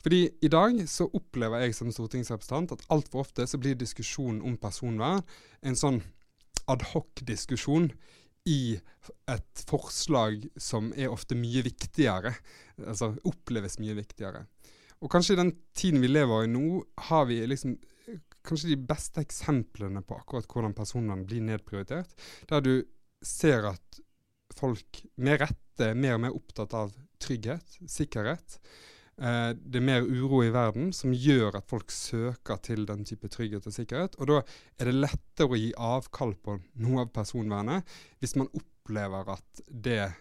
Fordi 0.04 0.26
i 0.44 0.50
dag 0.52 0.82
så 0.92 1.08
opplever 1.16 1.64
jeg 1.64 1.78
som 1.78 1.92
stortingsrepresentant 1.96 2.74
at 2.76 2.84
altfor 2.92 3.24
ofte 3.24 3.48
så 3.48 3.60
blir 3.62 3.80
diskusjonen 3.80 4.42
om 4.44 4.58
personvern 4.60 5.24
en 5.64 5.80
sånn 5.80 6.02
adhoc-diskusjon 6.72 7.88
i 8.52 8.76
et 9.32 9.64
forslag 9.70 10.44
som 10.60 10.92
er 11.00 11.12
ofte 11.12 11.38
mye 11.40 11.64
viktigere. 11.64 12.34
Altså 12.84 13.14
oppleves 13.24 13.80
mye 13.80 13.96
viktigere. 13.96 14.44
Og 15.04 15.12
kanskje 15.12 15.38
i 15.38 15.40
den 15.40 15.56
tiden 15.76 16.04
vi 16.04 16.12
lever 16.12 16.46
i 16.46 16.52
nå, 16.52 16.84
har 17.08 17.28
vi 17.32 17.40
liksom 17.48 17.78
kanskje 18.44 18.74
de 18.74 18.80
beste 18.90 19.24
eksemplene 19.24 20.04
på 20.06 20.18
akkurat 20.20 20.48
hvordan 20.50 20.76
personvern 20.78 21.26
blir 21.28 21.44
nedprioritert. 21.46 22.16
Der 22.50 22.64
du 22.64 22.74
ser 23.24 23.70
at 23.72 24.02
folk 24.54 25.04
med 25.16 25.42
rette 25.42 25.92
er 25.92 25.98
mer 25.98 26.18
og 26.18 26.26
mer 26.26 26.36
opptatt 26.38 26.76
av 26.78 26.92
trygghet, 27.24 27.80
sikkerhet. 27.90 28.60
Eh, 29.18 29.54
det 29.56 29.80
er 29.80 29.86
mer 29.86 30.06
uro 30.06 30.42
i 30.44 30.52
verden 30.54 30.92
som 30.96 31.14
gjør 31.14 31.60
at 31.60 31.70
folk 31.70 31.92
søker 31.94 32.60
til 32.66 32.86
den 32.90 33.06
type 33.08 33.30
trygghet 33.32 33.68
og 33.70 33.76
sikkerhet. 33.76 34.18
Og 34.20 34.30
da 34.30 34.42
er 34.78 34.90
det 34.90 35.00
lettere 35.00 35.50
å 35.50 35.60
gi 35.60 35.72
avkall 35.78 36.36
på 36.36 36.60
noe 36.84 37.06
av 37.06 37.14
personvernet 37.16 37.96
hvis 38.22 38.38
man 38.40 38.52
opplever 38.52 39.36
at 39.38 39.66
det 39.68 40.12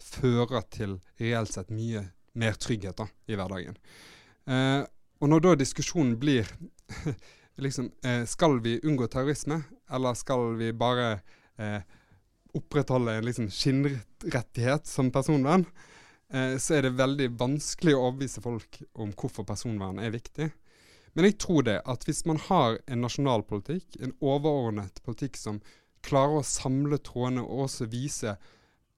fører 0.00 0.64
til 0.72 0.98
reelt 1.20 1.52
sett 1.52 1.70
mye 1.72 2.06
mer 2.40 2.56
trygghet 2.60 2.98
da, 3.00 3.06
i 3.28 3.36
hverdagen. 3.38 3.76
Eh, 4.50 4.82
og 5.20 5.28
når 5.28 5.44
da 5.44 5.58
diskusjonen 5.60 6.16
blir 6.20 6.48
liksom, 7.56 7.90
eh, 8.04 8.24
Skal 8.24 8.60
vi 8.60 8.80
unngå 8.82 9.06
terrorisme, 9.06 9.62
eller 9.90 10.14
skal 10.14 10.54
vi 10.56 10.72
bare 10.72 11.20
eh, 11.58 11.82
opprettholde 12.54 13.14
en 13.14 13.24
liksom 13.24 13.50
skinnrettighet 13.50 14.86
som 14.86 15.10
personvern, 15.10 15.66
eh, 16.32 16.56
så 16.58 16.74
er 16.74 16.82
det 16.82 16.98
veldig 16.98 17.30
vanskelig 17.38 17.94
å 17.94 18.06
overbevise 18.08 18.42
folk 18.42 18.82
om 18.94 19.12
hvorfor 19.12 19.46
personvern 19.46 19.98
er 19.98 20.14
viktig. 20.14 20.50
Men 21.14 21.26
jeg 21.26 21.38
tror 21.42 21.64
det 21.66 21.80
at 21.90 22.06
hvis 22.06 22.24
man 22.28 22.38
har 22.46 22.78
en 22.86 23.02
nasjonal 23.02 23.42
politikk, 23.46 23.98
en 23.98 24.14
overordnet 24.22 25.02
politikk 25.06 25.38
som 25.38 25.60
klarer 26.06 26.40
å 26.40 26.46
samle 26.46 27.00
trådene 27.02 27.42
og 27.44 27.66
også 27.66 27.88
vise 27.90 28.36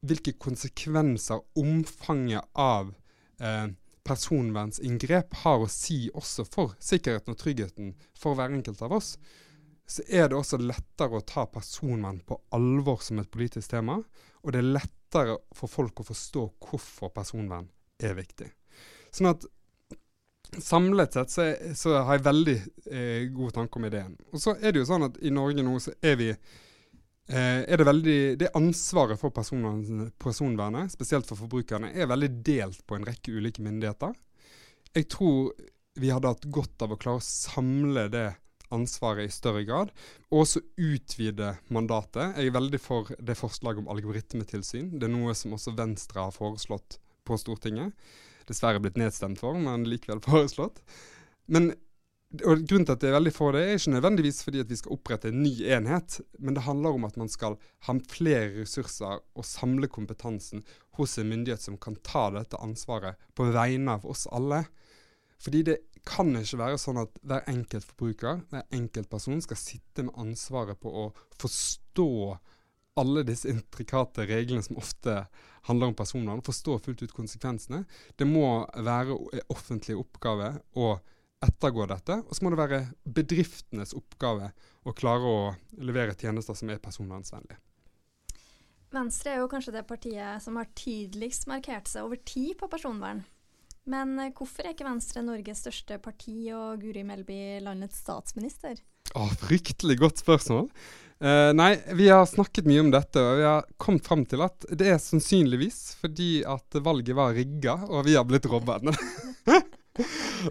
hvilke 0.03 0.35
konsekvenser 0.43 1.41
omfanget 1.59 2.45
av 2.59 2.93
eh, 3.41 3.71
personverninngrep 4.07 5.35
har 5.45 5.63
å 5.63 5.71
si 5.71 6.07
også 6.15 6.45
for 6.49 6.75
sikkerheten 6.83 7.35
og 7.35 7.41
tryggheten 7.41 7.95
for 8.19 8.39
hver 8.39 8.55
enkelt 8.55 8.83
av 8.83 8.97
oss, 8.99 9.15
så 9.87 10.05
er 10.09 10.31
det 10.31 10.39
også 10.39 10.61
lettere 10.63 11.19
å 11.19 11.27
ta 11.27 11.45
personvern 11.51 12.21
på 12.27 12.39
alvor 12.57 13.03
som 13.05 13.21
et 13.21 13.31
politisk 13.31 13.75
tema. 13.75 13.99
Og 14.43 14.55
det 14.55 14.63
er 14.63 14.75
lettere 14.79 15.39
for 15.55 15.71
folk 15.71 16.01
å 16.01 16.09
forstå 16.09 16.45
hvorfor 16.63 17.13
personvern 17.15 17.69
er 18.03 18.17
viktig. 18.19 18.49
Sånn 19.13 19.33
at 19.33 19.45
samlet 20.59 21.15
sett 21.17 21.31
så, 21.31 21.47
så 21.77 21.97
har 22.03 22.19
jeg 22.19 22.27
veldig 22.27 22.57
eh, 22.87 23.23
god 23.33 23.55
tanke 23.59 23.79
om 23.79 23.89
ideen. 23.89 24.17
Og 24.33 24.43
så 24.43 24.57
er 24.59 24.73
det 24.73 24.83
jo 24.83 24.89
sånn 24.89 25.09
at 25.09 25.19
i 25.23 25.33
Norge 25.33 25.65
nå 25.65 25.77
så 25.83 25.95
er 26.01 26.19
vi 26.21 26.31
er 27.39 27.81
det 27.81 27.87
veldig 27.87 28.19
Det 28.41 28.51
ansvaret 28.59 29.21
for 29.21 29.33
personvernet, 29.33 30.93
spesielt 30.93 31.29
for 31.29 31.41
forbrukerne, 31.41 31.93
er 31.95 32.11
veldig 32.11 32.31
delt 32.45 32.83
på 32.87 32.99
en 32.99 33.07
rekke 33.09 33.33
ulike 33.33 33.65
myndigheter. 33.65 34.13
Jeg 34.93 35.09
tror 35.13 35.53
vi 36.01 36.11
hadde 36.13 36.31
hatt 36.33 36.49
godt 36.53 36.85
av 36.85 36.95
å 36.95 37.01
klare 37.01 37.21
å 37.21 37.25
samle 37.25 38.07
det 38.13 38.29
ansvaret 38.73 39.29
i 39.29 39.33
større 39.33 39.65
grad, 39.69 39.93
og 40.31 40.45
også 40.45 40.63
utvide 40.81 41.53
mandatet. 41.73 42.39
Jeg 42.39 42.49
er 42.49 42.57
veldig 42.57 42.81
for 42.81 43.13
det 43.21 43.37
forslaget 43.37 43.83
om 43.83 43.91
algoritmetilsyn. 43.93 44.95
Det 44.97 45.09
er 45.09 45.13
noe 45.13 45.35
som 45.37 45.53
også 45.57 45.75
Venstre 45.77 46.25
har 46.25 46.35
foreslått 46.35 46.99
på 47.29 47.39
Stortinget. 47.39 47.93
Dessverre 48.49 48.81
blitt 48.83 48.99
nedstemt 49.01 49.41
for, 49.43 49.59
men 49.61 49.87
likevel 49.89 50.23
foreslått. 50.29 50.81
Men 51.53 51.73
og 52.41 52.63
Grunnen 52.65 52.87
til 52.89 52.95
at 52.95 53.03
det 53.03 53.11
er 53.11 53.17
veldig 53.19 53.33
for 53.37 53.53
det, 53.53 53.63
er 53.67 53.77
ikke 53.77 53.93
nødvendigvis 53.93 54.39
fordi 54.47 54.63
at 54.63 54.71
vi 54.71 54.79
skal 54.81 54.95
opprette 54.95 55.29
en 55.29 55.43
ny 55.45 55.53
enhet, 55.77 56.21
men 56.41 56.57
det 56.57 56.65
handler 56.65 56.97
om 56.97 57.05
at 57.05 57.19
man 57.21 57.29
skal 57.29 57.59
ha 57.89 57.95
flere 58.09 58.63
ressurser 58.63 59.21
og 59.21 59.45
samle 59.45 59.91
kompetansen 59.93 60.65
hos 60.97 61.19
en 61.21 61.29
myndighet 61.29 61.61
som 61.61 61.77
kan 61.77 61.99
ta 62.07 62.31
dette 62.33 62.61
ansvaret 62.65 63.21
på 63.37 63.51
vegne 63.53 63.99
av 63.99 64.07
oss 64.09 64.25
alle. 64.33 64.63
Fordi 65.43 65.63
det 65.67 65.77
kan 66.09 66.33
ikke 66.39 66.61
være 66.63 66.81
sånn 66.81 67.03
at 67.03 67.21
hver 67.21 67.45
enkelt 67.51 67.87
forbruker, 67.91 68.43
hver 68.51 68.65
enkelt 68.75 69.11
person, 69.11 69.43
skal 69.45 69.61
sitte 69.61 70.07
med 70.07 70.19
ansvaret 70.19 70.81
på 70.81 70.89
å 70.89 71.07
forstå 71.43 72.09
alle 73.01 73.23
disse 73.25 73.49
intrikate 73.49 74.27
reglene 74.29 74.65
som 74.65 74.81
ofte 74.81 75.23
handler 75.69 75.93
om 75.93 75.97
personvern, 75.97 76.43
forstå 76.45 76.79
fullt 76.85 77.05
ut 77.05 77.15
konsekvensene. 77.17 77.85
Det 78.17 78.27
må 78.29 78.65
være 78.77 79.17
en 79.17 79.49
offentlig 79.53 79.97
oppgave 80.01 80.57
å 80.77 80.95
ettergå 81.43 81.87
dette. 81.91 82.21
Og 82.27 82.37
så 82.37 82.45
må 82.45 82.53
det 82.53 82.61
være 82.61 82.81
bedriftenes 83.05 83.95
oppgave 83.99 84.53
å 84.87 84.95
klare 84.97 85.29
å 85.29 85.43
levere 85.83 86.17
tjenester 86.19 86.57
som 86.59 86.73
er 86.73 86.83
personvernsvennlige. 86.83 87.61
Venstre 88.93 89.33
er 89.33 89.41
jo 89.41 89.49
kanskje 89.49 89.73
det 89.73 89.87
partiet 89.89 90.43
som 90.45 90.59
har 90.61 90.69
tydeligst 90.77 91.47
markert 91.49 91.89
seg 91.89 92.05
over 92.05 92.21
tid 92.29 92.59
på 92.61 92.69
personvern. 92.73 93.23
Men 93.89 94.15
eh, 94.21 94.33
hvorfor 94.37 94.67
er 94.67 94.77
ikke 94.77 94.87
Venstre 94.87 95.25
Norges 95.25 95.63
største 95.65 95.99
parti 96.03 96.53
og 96.55 96.83
Guri 96.83 97.03
Melby 97.07 97.39
landets 97.65 98.03
statsminister? 98.05 98.77
Å, 99.17 99.25
fryktelig 99.41 99.99
godt 100.01 100.23
spørsmål. 100.23 100.69
Uh, 101.23 101.53
nei, 101.55 101.77
vi 101.95 102.09
har 102.11 102.25
snakket 102.27 102.67
mye 102.67 102.83
om 102.83 102.89
dette, 102.91 103.21
og 103.23 103.37
vi 103.39 103.45
har 103.47 103.67
kommet 103.79 104.07
fram 104.09 104.25
til 104.27 104.43
at 104.43 104.65
det 104.75 104.89
er 104.91 105.03
sannsynligvis 105.03 105.95
fordi 106.01 106.31
at 106.49 106.81
valget 106.83 107.15
var 107.15 107.37
rigga, 107.37 107.77
og 107.87 108.09
vi 108.09 108.17
har 108.19 108.27
blitt 108.27 108.49
robbet. 108.51 108.91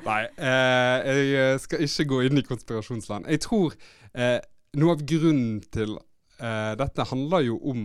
nei, 0.06 0.21
eh, 0.38 1.21
jeg 1.32 1.62
skal 1.63 1.86
ikke 1.88 2.08
gå 2.12 2.21
inn 2.27 2.41
i 2.41 2.45
konspirasjonsland. 2.45 3.30
Jeg 3.32 3.43
tror 3.47 3.75
eh, 4.13 4.39
noe 4.77 4.97
av 4.97 5.06
grunnen 5.06 5.60
til 5.73 5.99
dette 6.41 7.04
handler 7.06 7.43
jo 7.45 7.60
om 7.69 7.82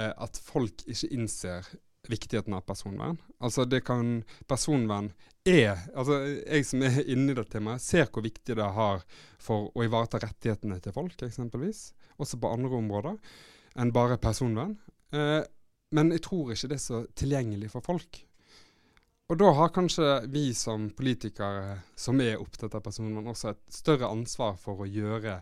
at 0.00 0.38
folk 0.40 0.80
ikke 0.88 1.10
innser 1.12 1.66
viktigheten 2.08 2.54
av 2.56 2.62
personvern. 2.64 3.18
Altså 3.40 3.66
det 3.68 3.82
kan 3.84 4.22
Personvern 4.48 5.10
er 5.44 5.78
Altså 5.96 6.20
jeg 6.24 6.66
som 6.68 6.82
er 6.86 7.02
inne 7.04 7.32
i 7.32 7.36
det 7.36 7.46
temaet, 7.52 7.82
ser 7.84 8.08
hvor 8.08 8.24
viktig 8.24 8.56
det 8.56 8.70
har 8.76 9.04
for 9.40 9.70
å 9.74 9.84
ivareta 9.84 10.20
rettighetene 10.22 10.80
til 10.80 10.94
folk, 10.96 11.16
eksempelvis. 11.26 11.90
Også 12.20 12.40
på 12.40 12.50
andre 12.52 12.80
områder 12.80 13.18
enn 13.80 13.92
bare 13.94 14.18
personvern. 14.20 14.76
Eh, 15.12 15.42
men 15.96 16.12
jeg 16.14 16.24
tror 16.26 16.52
ikke 16.52 16.70
det 16.70 16.78
er 16.78 16.84
så 16.84 17.04
tilgjengelig 17.18 17.72
for 17.72 17.84
folk. 17.84 18.20
Og 19.30 19.38
da 19.38 19.52
har 19.54 19.70
kanskje 19.70 20.06
vi 20.32 20.48
som 20.58 20.88
politikere 20.98 21.76
som 21.94 22.18
er 22.18 22.40
opptatt 22.42 22.74
av 22.74 22.82
personvern, 22.82 23.30
også 23.30 23.52
et 23.52 23.60
større 23.70 24.10
ansvar 24.10 24.56
for 24.58 24.82
å 24.82 24.88
gjøre 24.90 25.36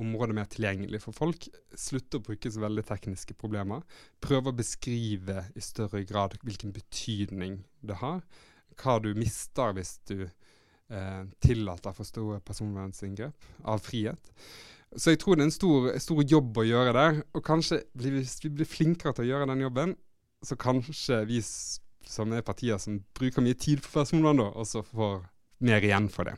området 0.00 0.36
mer 0.38 0.48
tilgjengelig 0.48 1.02
for 1.04 1.16
folk. 1.16 1.44
Slutte 1.76 2.16
å 2.16 2.24
bruke 2.24 2.48
så 2.52 2.62
veldig 2.64 2.84
tekniske 2.88 3.36
problemer. 3.36 3.84
Prøve 4.24 4.52
å 4.52 4.56
beskrive 4.56 5.46
i 5.52 5.64
større 5.64 6.00
grad 6.08 6.38
hvilken 6.44 6.72
betydning 6.76 7.60
det 7.84 8.00
har. 8.00 8.24
Hva 8.80 8.96
du 9.04 9.12
mister 9.16 9.76
hvis 9.76 9.98
du 10.08 10.18
eh, 10.24 11.22
tillater 11.44 11.96
for 11.96 12.08
store 12.08 12.40
personverninngrep 12.40 13.52
av 13.68 13.84
frihet. 13.84 14.32
Så 14.96 15.12
jeg 15.12 15.20
tror 15.20 15.36
det 15.36 15.44
er 15.44 15.50
en 15.50 15.58
stor, 15.58 15.92
stor, 16.00 16.24
jobb 16.24 16.60
å 16.60 16.68
gjøre 16.70 16.96
der. 16.96 17.22
Og 17.36 17.44
kanskje 17.44 17.82
hvis 18.00 18.38
vi 18.44 18.52
blir 18.56 18.68
flinkere 18.68 19.16
til 19.16 19.26
å 19.26 19.32
gjøre 19.34 19.52
den 19.52 19.64
jobben, 19.64 19.96
så 20.44 20.56
kanskje 20.60 21.24
vi 21.28 21.42
som 22.08 22.32
er 22.32 22.46
partier 22.46 22.78
som 22.82 23.00
bruker 23.16 23.44
mye 23.44 23.58
tid 23.58 23.82
på 23.84 23.92
personvern, 23.98 24.44
og 24.46 24.66
så 24.68 24.84
får 24.86 25.24
mer 25.66 25.84
igjen 25.84 26.08
for 26.12 26.28
det. 26.28 26.36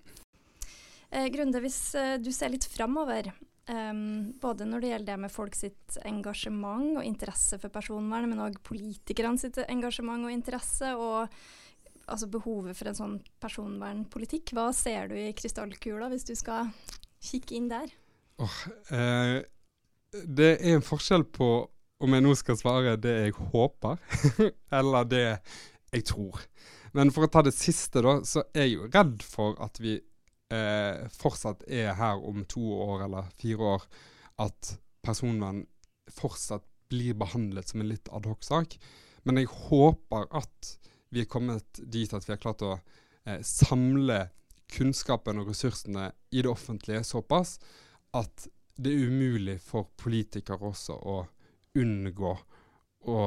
Eh, 1.11 1.29
Grunde, 1.33 1.61
hvis 1.65 1.95
eh, 1.99 2.17
du 2.21 2.33
ser 2.33 2.53
litt 2.55 2.69
framover, 2.69 3.33
Um, 3.69 4.33
både 4.41 4.65
når 4.65 4.81
det 4.81 4.91
gjelder 4.91 5.09
det 5.11 5.15
med 5.21 5.33
folk 5.33 5.57
sitt 5.57 5.97
engasjement 6.09 6.95
og 6.97 7.05
interesse 7.05 7.59
for 7.61 7.69
personvern, 7.69 8.31
men 8.31 8.41
òg 8.41 8.55
politikerne 8.65 9.37
sitt 9.37 9.59
engasjement 9.67 10.25
og 10.25 10.33
interesse, 10.33 10.95
og 10.97 11.29
altså 12.09 12.31
behovet 12.33 12.79
for 12.79 12.89
en 12.89 12.97
sånn 12.97 13.19
personvernpolitikk. 13.43 14.55
Hva 14.57 14.71
ser 14.73 15.13
du 15.13 15.19
i 15.21 15.35
krystallkula, 15.37 16.09
hvis 16.09 16.25
du 16.25 16.33
skal 16.39 16.73
kikke 17.21 17.59
inn 17.59 17.69
der? 17.69 17.93
Oh, 18.41 18.57
eh, 18.95 19.45
det 20.25 20.51
er 20.57 20.79
en 20.79 20.89
forskjell 20.89 21.29
på 21.29 21.51
om 21.99 22.15
jeg 22.15 22.25
nå 22.25 22.35
skal 22.39 22.59
svare 22.59 22.99
det 23.01 23.15
jeg 23.25 23.37
håper, 23.53 23.99
eller 24.79 25.09
det 25.09 25.25
jeg 25.93 26.05
tror. 26.07 26.43
Men 26.97 27.13
for 27.15 27.27
å 27.27 27.33
ta 27.33 27.43
det 27.45 27.55
siste, 27.57 28.03
da, 28.05 28.19
så 28.25 28.45
er 28.55 28.69
jeg 28.69 28.77
jo 28.77 28.91
redd 28.93 29.25
for 29.27 29.59
at 29.65 29.81
vi 29.83 29.97
eh, 29.99 31.09
fortsatt 31.19 31.67
er 31.67 31.93
her 31.99 32.23
om 32.25 32.45
to 32.49 32.63
år 32.85 33.07
eller 33.09 33.33
fire 33.41 33.75
år, 33.75 33.89
at 34.45 34.77
personvern 35.05 35.65
fortsatt 36.15 36.65
blir 36.89 37.19
behandlet 37.19 37.69
som 37.69 37.83
en 37.83 37.91
litt 37.91 38.09
adhoc-sak. 38.15 38.79
Men 39.29 39.41
jeg 39.41 39.51
håper 39.69 40.29
at 40.39 40.75
vi 41.13 41.25
er 41.25 41.31
kommet 41.31 41.81
dit 41.83 42.13
at 42.15 42.25
vi 42.25 42.35
har 42.35 42.41
klart 42.41 42.65
å 42.65 42.77
eh, 42.77 43.41
samle 43.45 44.29
kunnskapen 44.73 45.41
og 45.41 45.51
ressursene 45.53 46.11
i 46.31 46.43
det 46.45 46.51
offentlige 46.51 47.05
såpass 47.07 47.57
at 48.17 48.49
det 48.79 48.93
er 48.93 49.09
umulig 49.09 49.57
for 49.65 49.89
politikere 50.01 50.71
også 50.71 50.97
å 50.97 51.19
unngå 51.79 52.35
å 53.09 53.21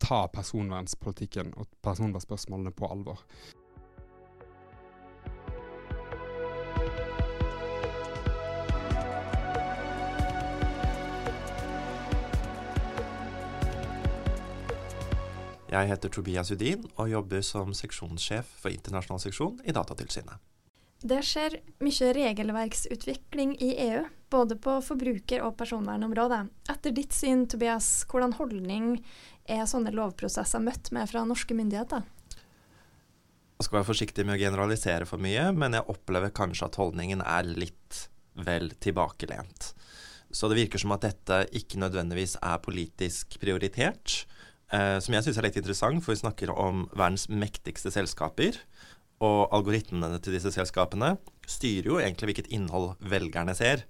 ta 0.00 0.20
personvernspolitikken 0.32 1.54
og 1.60 1.68
personvernspørsmålene 1.84 2.72
på 2.76 2.88
alvor. 2.88 3.24
Jeg 15.70 15.86
heter 15.86 16.10
Tobias 16.10 16.50
Udin 16.50 16.82
og 16.98 17.10
jobber 17.12 17.44
som 17.46 17.70
seksjonssjef 17.76 18.48
for 18.58 18.74
internasjonal 18.74 19.20
seksjon 19.22 19.60
i 19.62 19.74
Datatilsynet. 19.74 20.40
Det 21.00 21.20
skjer 21.24 21.60
mye 21.80 22.08
regelverksutvikling 22.16 23.54
i 23.62 23.70
EU, 23.86 24.00
både 24.30 24.56
på 24.62 24.78
forbruker- 24.84 25.44
og 25.46 25.56
personvernområdet. 25.58 26.44
Etter 26.72 26.94
ditt 26.94 27.16
syn, 27.16 27.46
Tobias, 27.50 28.06
hvordan 28.10 28.36
holdning 28.38 28.94
er 29.50 29.66
sånne 29.68 29.92
lovprosesser 29.94 30.62
møtt 30.62 30.92
med 30.94 31.10
fra 31.10 31.24
norske 31.28 31.56
myndigheter? 31.56 32.06
Jeg 33.60 33.66
skal 33.66 33.80
være 33.80 33.90
forsiktig 33.90 34.24
med 34.24 34.38
å 34.38 34.40
generalisere 34.40 35.08
for 35.08 35.20
mye, 35.20 35.50
men 35.52 35.76
jeg 35.76 35.88
opplever 35.92 36.32
kanskje 36.32 36.70
at 36.70 36.78
holdningen 36.80 37.20
er 37.20 37.50
litt 37.50 38.06
vel 38.40 38.70
tilbakelent. 38.80 39.74
Så 40.32 40.48
det 40.48 40.60
virker 40.60 40.80
som 40.80 40.94
at 40.94 41.04
dette 41.04 41.42
ikke 41.58 41.80
nødvendigvis 41.82 42.38
er 42.40 42.62
politisk 42.62 43.36
prioritert 43.42 44.22
eh, 44.72 44.96
som 45.02 45.14
jeg 45.14 45.26
syns 45.26 45.40
er 45.40 45.48
litt 45.48 45.58
interessant, 45.60 46.02
for 46.04 46.14
vi 46.14 46.22
snakker 46.22 46.52
om 46.54 46.86
verdens 46.94 47.26
mektigste 47.28 47.92
selskaper. 47.94 48.58
Og 49.20 49.50
algoritmene 49.52 50.16
til 50.24 50.38
disse 50.38 50.52
selskapene 50.54 51.16
styrer 51.50 51.90
jo 51.90 51.98
egentlig 52.00 52.30
hvilket 52.30 52.52
innhold 52.54 52.94
velgerne 53.04 53.52
ser. 53.58 53.84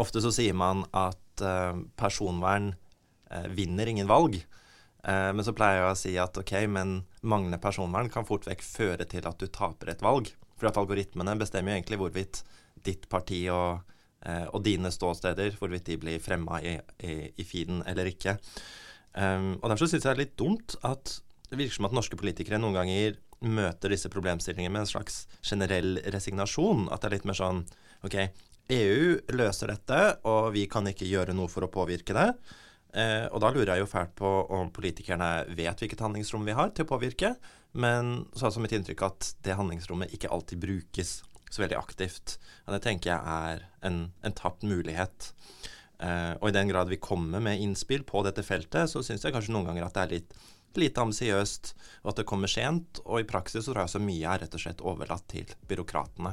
Ofte 0.00 0.22
så 0.24 0.32
sier 0.32 0.56
man 0.56 0.84
at 0.96 1.44
eh, 1.44 1.76
personvern 2.00 2.72
eh, 3.30 3.48
vinner 3.52 3.90
ingen 3.90 4.10
valg. 4.10 4.38
Eh, 4.38 5.30
men 5.34 5.44
så 5.44 5.54
pleier 5.56 5.82
jeg 5.82 5.90
å 5.90 5.98
si 5.98 6.12
at 6.20 6.38
ok, 6.40 6.54
men 6.72 7.00
manglende 7.20 7.60
personvern 7.62 8.10
kan 8.12 8.28
fort 8.28 8.46
vekk 8.48 8.64
føre 8.64 9.08
til 9.08 9.26
at 9.28 9.40
du 9.40 9.48
taper 9.52 9.92
et 9.92 10.04
valg. 10.04 10.32
For 10.56 10.70
at 10.70 10.78
algoritmene 10.80 11.36
bestemmer 11.40 11.74
jo 11.74 11.80
egentlig 11.80 12.00
hvorvidt 12.00 12.44
ditt 12.82 13.08
parti 13.10 13.44
og, 13.50 13.82
og 14.54 14.62
dine 14.62 14.90
ståsteder, 14.90 15.56
hvorvidt 15.58 15.88
de 15.90 15.96
blir 15.98 16.22
fremma 16.22 16.60
i, 16.62 16.76
i, 17.02 17.14
i 17.38 17.44
feeden 17.46 17.82
eller 17.90 18.10
ikke. 18.10 18.36
Um, 19.14 19.58
og 19.60 19.68
Derfor 19.70 19.90
syns 19.90 20.06
jeg 20.06 20.08
det 20.08 20.12
er 20.14 20.20
litt 20.22 20.38
dumt 20.40 20.76
at 20.88 21.18
det 21.50 21.58
virker 21.60 21.76
som 21.76 21.88
at 21.88 21.94
norske 21.96 22.16
politikere 22.16 22.60
noen 22.62 22.78
ganger 22.78 23.18
møter 23.44 23.92
disse 23.92 24.08
problemstillingene 24.12 24.72
med 24.72 24.84
en 24.86 24.88
slags 24.88 25.26
generell 25.44 25.98
resignasjon. 26.14 26.86
At 26.94 27.02
det 27.02 27.10
er 27.10 27.16
litt 27.18 27.26
mer 27.28 27.36
sånn 27.36 27.64
OK, 28.06 28.16
EU 28.72 29.16
løser 29.34 29.72
dette, 29.72 30.00
og 30.28 30.52
vi 30.54 30.66
kan 30.70 30.86
ikke 30.88 31.08
gjøre 31.08 31.34
noe 31.36 31.50
for 31.50 31.66
å 31.66 31.72
påvirke 31.72 32.14
det. 32.16 32.28
Eh, 32.92 33.26
og 33.32 33.40
da 33.42 33.50
lurer 33.52 33.74
jeg 33.74 33.82
jo 33.82 33.90
fælt 33.90 34.14
på 34.18 34.30
om 34.52 34.70
politikerne 34.74 35.48
vet 35.56 35.80
hvilket 35.80 36.04
handlingsrom 36.04 36.44
vi 36.46 36.56
har 36.56 36.72
til 36.72 36.86
å 36.86 36.92
påvirke, 36.92 37.34
men 37.72 38.26
så 38.34 38.44
er 38.44 38.48
altså 38.50 38.62
mitt 38.64 38.74
inntrykk 38.76 39.04
at 39.06 39.28
det 39.44 39.56
handlingsrommet 39.56 40.12
ikke 40.12 40.30
alltid 40.32 40.60
brukes 40.60 41.22
så 41.52 41.64
veldig 41.64 41.78
aktivt. 41.78 42.38
Og 42.66 42.76
det 42.76 42.82
tenker 42.84 43.12
jeg 43.12 43.36
er 43.36 43.64
en, 43.88 44.02
en 44.24 44.36
tapt 44.36 44.64
mulighet. 44.64 45.32
Eh, 46.00 46.34
og 46.38 46.48
i 46.50 46.56
den 46.56 46.70
grad 46.70 46.92
vi 46.92 47.00
kommer 47.00 47.42
med 47.44 47.60
innspill 47.60 48.04
på 48.08 48.24
dette 48.26 48.44
feltet, 48.44 48.92
så 48.92 49.04
syns 49.04 49.24
jeg 49.24 49.34
kanskje 49.34 49.54
noen 49.56 49.70
ganger 49.70 49.88
at 49.88 49.96
det 49.96 50.04
er 50.04 50.14
litt 50.18 50.36
lite 50.80 51.02
ambisiøst, 51.02 51.74
og 52.02 52.12
at 52.12 52.22
det 52.22 52.28
kommer 52.28 52.48
sent. 52.48 53.02
Og 53.04 53.20
i 53.20 53.28
praksis 53.28 53.66
så 53.66 53.72
tror 53.72 53.84
jeg 53.84 53.94
så 53.96 54.00
mye 54.02 54.32
er 54.34 54.44
rett 54.44 54.56
og 54.56 54.62
slett 54.62 54.84
overlatt 54.84 55.28
til 55.32 55.52
byråkratene. 55.68 56.32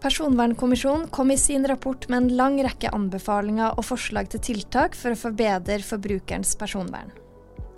Personvernkommisjonen 0.00 1.08
kom 1.08 1.30
i 1.30 1.36
sin 1.36 1.66
rapport 1.66 2.08
med 2.08 2.16
en 2.16 2.36
lang 2.36 2.58
rekke 2.64 2.90
anbefalinger 2.92 3.78
og 3.78 3.86
forslag 3.88 4.28
til 4.32 4.42
tiltak 4.44 4.96
for 4.98 5.14
å 5.14 5.20
forbedre 5.20 5.78
forbrukerens 5.82 6.52
personvern. 6.60 7.14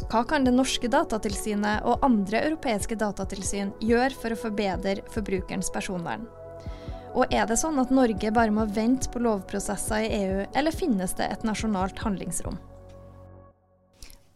Hva 0.09 0.25
kan 0.25 0.45
det 0.45 0.55
norske 0.57 0.89
datatilsynet 0.91 1.85
og 1.87 2.03
andre 2.07 2.41
europeiske 2.49 2.97
datatilsyn 2.99 3.75
gjøre 3.85 4.17
for 4.17 4.35
å 4.35 4.41
forbedre 4.41 5.03
forbrukerens 5.15 5.71
personvern? 5.71 6.27
Og 7.15 7.33
er 7.35 7.47
det 7.49 7.59
sånn 7.61 7.79
at 7.81 7.93
Norge 7.95 8.33
bare 8.35 8.55
må 8.55 8.67
vente 8.67 9.11
på 9.13 9.23
lovprosesser 9.23 10.07
i 10.07 10.13
EU, 10.23 10.45
eller 10.57 10.75
finnes 10.75 11.15
det 11.19 11.29
et 11.29 11.45
nasjonalt 11.47 12.01
handlingsrom? 12.03 12.59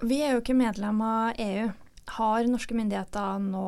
Vi 0.02 0.18
er 0.22 0.34
jo 0.34 0.42
ikke 0.42 0.58
medlem 0.58 1.00
av 1.06 1.40
EU. 1.40 1.70
har 2.12 2.48
norske 2.50 2.74
myndigheter 2.74 3.38
nå 3.40 3.66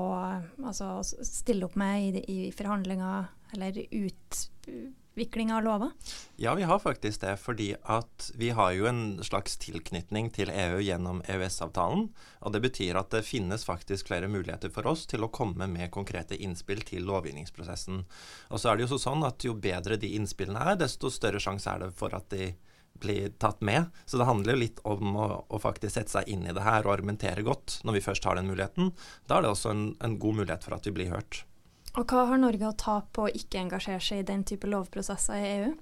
altså, 0.66 0.98
stille 1.24 1.64
opp 1.64 1.76
med 1.78 2.18
i, 2.18 2.24
i 2.28 2.52
forhandlinger 2.52 3.30
eller 3.54 3.78
utvikling 3.90 5.52
av 5.54 5.62
lover? 5.64 5.90
Ja, 6.36 6.54
vi 6.54 6.66
har 6.66 6.78
faktisk 6.82 7.20
det. 7.22 7.36
Fordi 7.42 7.70
at 7.82 8.30
vi 8.34 8.50
har 8.50 8.72
jo 8.74 8.88
en 8.90 9.22
slags 9.24 9.56
tilknytning 9.62 10.30
til 10.34 10.50
EU 10.50 10.82
gjennom 10.82 11.22
EØS-avtalen. 11.30 12.08
Og 12.42 12.54
det 12.54 12.62
betyr 12.66 12.98
at 13.00 13.14
det 13.14 13.24
finnes 13.26 13.64
faktisk 13.64 14.10
flere 14.10 14.28
muligheter 14.28 14.72
for 14.74 14.86
oss 14.90 15.06
til 15.10 15.24
å 15.24 15.32
komme 15.32 15.68
med 15.70 15.92
konkrete 15.94 16.36
innspill 16.36 16.84
til 16.86 17.06
lovgivningsprosessen. 17.08 18.04
Og 18.50 18.60
så 18.60 18.72
er 18.72 18.78
det 18.78 18.88
jo 18.88 19.00
sånn 19.00 19.24
at 19.26 19.46
jo 19.46 19.56
bedre 19.56 19.98
de 20.00 20.14
innspillene 20.18 20.62
er, 20.74 20.78
desto 20.82 21.12
større 21.12 21.42
sjanse 21.42 21.70
er 21.70 21.86
det 21.86 21.94
for 21.98 22.14
at 22.16 22.30
de 22.34 22.52
blir 23.00 23.28
tatt 23.28 23.60
med. 23.60 23.84
Så 24.06 24.18
det 24.18 24.24
handler 24.28 24.54
jo 24.54 24.62
litt 24.62 24.80
om 24.84 25.16
å, 25.16 25.26
å, 25.48 25.58
faktisk 25.62 25.96
sette 25.96 26.14
seg 26.14 26.30
inn 26.30 26.46
i 26.46 26.54
det 26.54 26.64
her 26.64 26.86
og 26.86 26.94
argumentere 26.94 27.44
godt 27.46 27.80
når 27.84 27.98
vi 27.98 28.04
først 28.04 28.28
har 28.28 28.38
den 28.38 28.50
muligheten. 28.50 28.92
Da 29.28 29.38
er 29.38 29.46
det 29.46 29.54
også 29.54 29.74
en, 29.74 29.84
en 30.04 30.18
god 30.22 30.40
mulighet 30.42 30.66
for 30.66 30.76
at 30.76 30.86
vi 30.86 30.94
blir 30.94 31.12
hørt. 31.14 31.44
Og 31.94 32.10
hva 32.10 32.24
har 32.30 32.40
Norge 32.42 32.66
å 32.66 32.76
tape 32.78 33.12
på 33.14 33.26
å 33.26 33.34
ikke 33.38 33.60
engasjere 33.62 34.02
seg 34.02 34.22
i 34.22 34.26
den 34.26 34.42
type 34.46 34.66
lovprosesser 34.70 35.38
i 35.38 35.50
EU? 35.58 35.74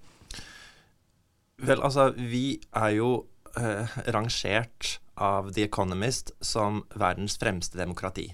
Vel, 1.63 1.81
altså, 1.81 2.11
vi 2.17 2.59
er 2.77 2.91
jo 2.99 3.11
eh, 3.57 3.97
rangert 4.13 4.99
av 5.15 5.53
The 5.55 5.65
Economist 5.69 6.35
som 6.45 6.83
verdens 6.99 7.39
fremste 7.41 7.81
demokrati. 7.81 8.29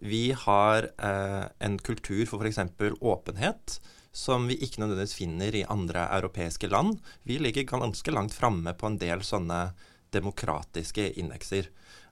Vi 0.00 0.30
har 0.32 0.88
eh, 0.96 1.46
en 1.58 1.78
kultur 1.78 2.24
for 2.26 2.42
f.eks. 2.42 2.58
åpenhet 3.00 3.78
som 4.10 4.48
vi 4.48 4.56
ikke 4.58 4.82
nødvendigvis 4.82 5.14
finner 5.14 5.54
i 5.54 5.66
andre 5.70 6.08
europeiske 6.16 6.70
land. 6.72 6.98
Vi 7.22 7.38
ligger 7.38 7.68
ganske 7.68 8.10
langt 8.10 8.34
framme 8.34 8.74
på 8.74 8.88
en 8.88 8.98
del 8.98 9.22
sånne 9.22 9.68
demokratiske 10.10 11.12
indekser. 11.20 11.68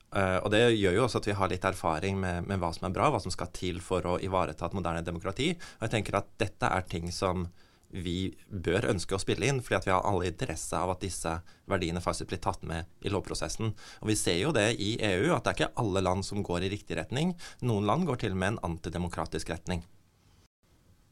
Uh, 0.09 0.41
og 0.41 0.51
Det 0.55 0.63
gjør 0.73 0.95
jo 0.97 1.05
også 1.05 1.21
at 1.21 1.29
vi 1.29 1.37
har 1.37 1.51
litt 1.53 1.65
erfaring 1.69 2.17
med, 2.21 2.47
med, 2.49 2.61
hva 2.63 2.73
som 2.73 2.89
er 2.89 2.95
bra, 2.97 3.11
hva 3.13 3.21
som 3.21 3.33
skal 3.35 3.51
til 3.53 3.83
for 3.85 4.07
å 4.09 4.19
ivareta 4.25 4.69
et 4.69 4.77
moderne 4.77 5.05
demokrati. 5.05 5.51
Og 5.79 5.87
jeg 5.87 5.99
tenker 5.99 6.21
at 6.21 6.31
dette 6.41 6.71
er 6.73 6.87
ting 6.89 7.13
som 7.13 7.49
vi 7.89 8.35
bør 8.53 8.91
ønske 8.91 9.17
å 9.17 9.21
spille 9.21 9.49
inn, 9.49 9.61
fordi 9.65 9.79
at 9.79 9.87
vi 9.89 9.93
har 9.95 10.05
alle 10.05 10.29
interesse 10.29 10.77
av 10.77 10.93
at 10.93 11.05
disse 11.05 11.31
verdiene 11.69 12.03
faktisk 12.05 12.33
blir 12.33 12.41
tatt 12.45 12.65
med 12.69 12.89
i 13.01 13.13
lovprosessen. 13.13 13.73
Og 14.03 14.11
Vi 14.11 14.17
ser 14.17 14.37
jo 14.43 14.53
det 14.53 14.75
i 14.77 14.97
EU, 15.01 15.33
at 15.33 15.45
det 15.45 15.55
er 15.55 15.57
ikke 15.57 15.85
alle 15.85 16.05
land 16.05 16.27
som 16.27 16.45
går 16.45 16.67
i 16.67 16.73
riktig 16.77 16.99
retning. 17.01 17.33
Noen 17.65 17.89
land 17.89 18.09
går 18.09 18.21
til 18.25 18.37
og 18.37 18.43
med 18.43 18.55
en 18.55 18.65
antidemokratisk 18.73 19.55
retning. 19.55 19.85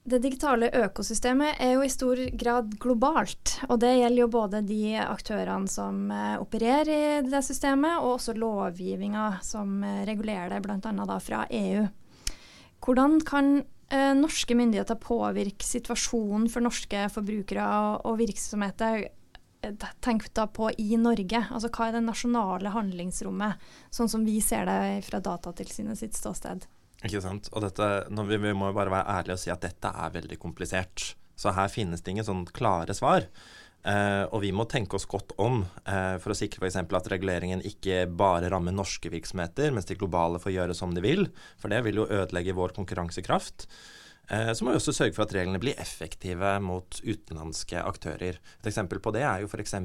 Det 0.06 0.20
digitale 0.22 0.68
økosystemet 0.84 1.58
er 1.58 1.72
jo 1.74 1.82
i 1.82 1.90
stor 1.90 2.20
grad 2.38 2.76
globalt. 2.78 3.56
Og 3.66 3.80
det 3.82 3.90
gjelder 3.96 4.20
jo 4.20 4.28
både 4.30 4.60
de 4.62 4.94
aktørene 5.02 5.66
som 5.70 6.12
eh, 6.14 6.36
opererer 6.38 6.90
i 6.92 7.24
det 7.26 7.40
systemet, 7.42 7.98
og 7.98 8.20
også 8.20 8.36
lovgivninga 8.38 9.40
som 9.42 9.80
eh, 9.82 10.04
regulerer 10.06 10.54
det, 10.54 10.60
bl.a. 10.62 11.18
fra 11.18 11.40
EU. 11.50 11.82
Hvordan 12.86 13.18
kan 13.26 13.50
eh, 13.90 14.12
norske 14.14 14.54
myndigheter 14.54 15.00
påvirke 15.02 15.66
situasjonen 15.66 16.46
for 16.54 16.62
norske 16.62 17.08
forbrukere 17.10 17.66
og, 17.66 18.06
og 18.06 18.22
virksomheter? 18.22 19.08
Tenk 20.06 20.28
da 20.38 20.46
på 20.46 20.70
i 20.78 20.94
Norge. 21.02 21.42
Altså 21.50 21.72
hva 21.74 21.90
er 21.90 21.98
det 21.98 22.06
nasjonale 22.06 22.70
handlingsrommet, 22.70 23.58
sånn 23.90 24.14
som 24.14 24.22
vi 24.22 24.38
ser 24.38 24.70
det 24.70 25.02
fra 25.10 25.18
Datatilsynet 25.18 25.98
sitt 25.98 26.14
ståsted? 26.14 26.70
Ikke 27.06 27.22
sant. 27.24 27.50
Og 27.54 27.62
dette, 27.64 27.90
vi, 28.10 28.40
vi 28.42 28.56
må 28.56 28.72
bare 28.74 28.92
være 28.92 29.20
ærlige 29.20 29.38
og 29.38 29.42
si 29.44 29.52
at 29.54 29.62
dette 29.64 29.92
er 29.92 30.16
veldig 30.16 30.40
komplisert. 30.42 31.12
Så 31.36 31.52
her 31.52 31.70
finnes 31.72 32.02
det 32.02 32.14
ingen 32.14 32.26
sånn 32.26 32.46
klare 32.56 32.96
svar. 32.96 33.28
Eh, 33.86 34.24
og 34.34 34.40
vi 34.42 34.50
må 34.56 34.64
tenke 34.66 34.98
oss 34.98 35.06
godt 35.06 35.36
om 35.42 35.60
eh, 35.62 36.16
for 36.22 36.32
å 36.32 36.36
sikre 36.36 36.64
f.eks. 36.64 36.78
at 36.82 37.10
reguleringen 37.12 37.62
ikke 37.68 38.06
bare 38.10 38.48
rammer 38.50 38.74
norske 38.74 39.12
virksomheter, 39.12 39.70
mens 39.74 39.86
de 39.86 39.98
globale 39.98 40.40
får 40.42 40.56
gjøre 40.56 40.74
som 40.74 40.94
de 40.96 41.04
vil. 41.04 41.28
For 41.60 41.70
det 41.70 41.84
vil 41.86 42.02
jo 42.02 42.08
ødelegge 42.08 42.56
vår 42.56 42.74
konkurransekraft. 42.78 43.68
Eh, 44.26 44.50
så 44.58 44.66
må 44.66 44.74
vi 44.74 44.80
også 44.80 44.94
sørge 44.96 45.14
for 45.14 45.26
at 45.28 45.36
reglene 45.36 45.60
blir 45.62 45.78
effektive 45.78 46.56
mot 46.64 46.98
utenlandske 47.04 47.78
aktører. 47.78 48.40
Et 48.58 48.70
eksempel 48.72 48.98
på 49.02 49.12
det 49.14 49.22
er 49.22 49.44
jo 49.44 49.52
f.eks. 49.52 49.76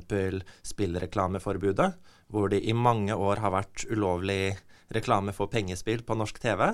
spillreklameforbudet, 0.72 1.92
hvor 2.34 2.50
det 2.50 2.64
i 2.66 2.74
mange 2.74 3.14
år 3.14 3.44
har 3.44 3.54
vært 3.54 3.86
ulovlig 3.92 4.56
reklame 4.96 5.36
for 5.36 5.52
pengespill 5.52 6.02
på 6.08 6.18
norsk 6.18 6.42
TV. 6.42 6.72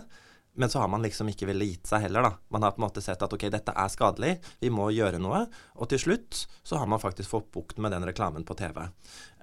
Men 0.57 0.71
så 0.73 0.79
har 0.81 0.89
man 0.89 1.03
liksom 1.05 1.29
ikke 1.29 1.45
villet 1.51 1.69
gitt 1.69 1.89
seg 1.91 2.07
heller, 2.07 2.25
da. 2.25 2.31
Man 2.53 2.63
har 2.65 2.73
på 2.73 2.81
en 2.81 2.87
måte 2.87 3.01
sett 3.05 3.21
at 3.21 3.33
ok, 3.33 3.43
dette 3.53 3.73
er 3.77 3.91
skadelig, 3.93 4.31
vi 4.63 4.71
må 4.73 4.87
gjøre 4.89 5.19
noe. 5.21 5.43
Og 5.77 5.89
til 5.91 6.01
slutt 6.01 6.39
så 6.65 6.79
har 6.81 6.89
man 6.89 7.01
faktisk 7.01 7.29
fått 7.29 7.51
bukt 7.53 7.77
med 7.83 7.93
den 7.93 8.07
reklamen 8.09 8.45
på 8.47 8.57
TV. 8.57 8.79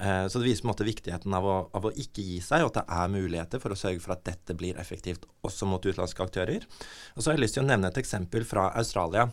Eh, 0.03 0.24
så 0.27 0.40
det 0.40 0.48
viser 0.48 0.64
på 0.64 0.68
en 0.68 0.72
måte 0.72 0.88
viktigheten 0.88 1.37
av 1.38 1.46
å, 1.46 1.57
av 1.70 1.87
å, 1.87 1.92
ikke 1.94 2.24
gi 2.27 2.40
seg, 2.42 2.64
og 2.64 2.72
at 2.72 2.81
det 2.81 2.98
er 2.98 3.14
muligheter 3.14 3.62
for 3.62 3.74
å 3.74 3.79
sørge 3.79 4.03
for 4.03 4.16
at 4.16 4.24
dette 4.27 4.59
blir 4.59 4.81
effektivt 4.83 5.29
også 5.46 5.70
mot 5.70 5.87
utenlandske 5.87 6.27
aktører. 6.27 6.66
Og 7.14 7.22
så 7.22 7.31
har 7.31 7.38
jeg 7.38 7.44
lyst 7.46 7.59
til 7.61 7.66
å 7.66 7.68
nevne 7.70 7.94
et 7.94 8.03
eksempel 8.03 8.48
fra 8.48 8.72
Australia. 8.74 9.29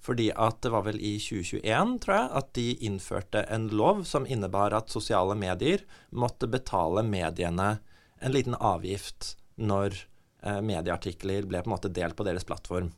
Fordi 0.00 0.30
at 0.32 0.62
det 0.64 0.72
var 0.72 0.86
vel 0.88 0.98
i 0.98 1.14
2021, 1.20 1.96
tror 2.02 2.16
jeg, 2.16 2.28
at 2.40 2.52
de 2.56 2.68
innførte 2.88 3.44
en 3.52 3.68
lov 3.70 4.02
som 4.08 4.26
innebar 4.26 4.74
at 4.74 4.90
sosiale 4.90 5.36
medier 5.38 5.84
måtte 6.10 6.48
betale 6.50 7.04
mediene 7.06 7.76
en 8.20 8.32
liten 8.34 8.56
avgift 8.56 9.34
når 9.60 10.06
medieartikler 10.42 11.44
ble 11.48 11.60
på 11.60 11.68
en 11.68 11.74
måte 11.74 11.90
delt 11.92 12.16
på 12.16 12.24
deres 12.24 12.46
plattform. 12.48 12.88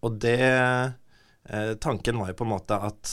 Og 0.00 0.20
det 0.22 0.38
eh, 0.46 1.74
Tanken 1.80 2.18
var 2.18 2.32
jo 2.32 2.38
på 2.38 2.46
en 2.46 2.52
måte 2.54 2.78
at 2.88 3.12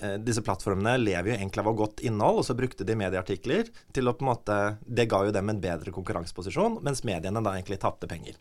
eh, 0.00 0.18
disse 0.22 0.44
plattformene 0.44 0.96
lever 1.00 1.32
jo 1.32 1.36
egentlig 1.38 1.64
av 1.64 1.72
å 1.72 1.76
godt 1.82 2.04
innhold, 2.06 2.42
og 2.42 2.46
så 2.46 2.56
brukte 2.58 2.86
de 2.86 2.98
medieartikler 2.98 3.72
til 3.94 4.08
å 4.08 4.14
på 4.16 4.26
en 4.26 4.32
måte 4.32 4.60
Det 4.86 5.08
ga 5.10 5.24
jo 5.26 5.34
dem 5.34 5.52
en 5.52 5.62
bedre 5.62 5.94
konkurranseposisjon, 5.94 6.80
mens 6.84 7.04
mediene 7.08 7.42
da 7.42 7.56
egentlig 7.56 7.80
tapte 7.82 8.10
penger. 8.10 8.38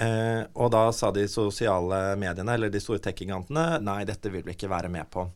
Eh, 0.00 0.42
og 0.58 0.72
da 0.74 0.88
sa 0.92 1.12
de 1.14 1.26
sosiale 1.30 2.16
mediene, 2.20 2.56
eller 2.56 2.72
de 2.72 2.82
store 2.82 3.02
tech-gigantene, 3.04 3.78
nei, 3.84 4.02
dette 4.08 4.32
vil 4.32 4.46
vi 4.46 4.56
ikke 4.56 4.72
være 4.72 4.90
med 4.92 5.10
på. 5.12 5.28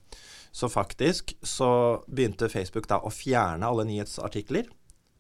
Så 0.51 0.71
faktisk 0.73 1.37
så 1.45 1.71
begynte 2.09 2.49
Facebook 2.51 2.89
da 2.91 3.03
å 3.05 3.13
fjerne 3.13 3.69
alle 3.69 3.85
nyhetsartikler 3.87 4.71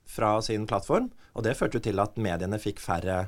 fra 0.08 0.38
sin 0.44 0.66
plattform. 0.68 1.10
Og 1.36 1.44
det 1.46 1.56
førte 1.58 1.78
jo 1.78 1.84
til 1.84 2.00
at 2.02 2.16
mediene 2.20 2.60
fikk 2.62 2.80
færre 2.82 3.26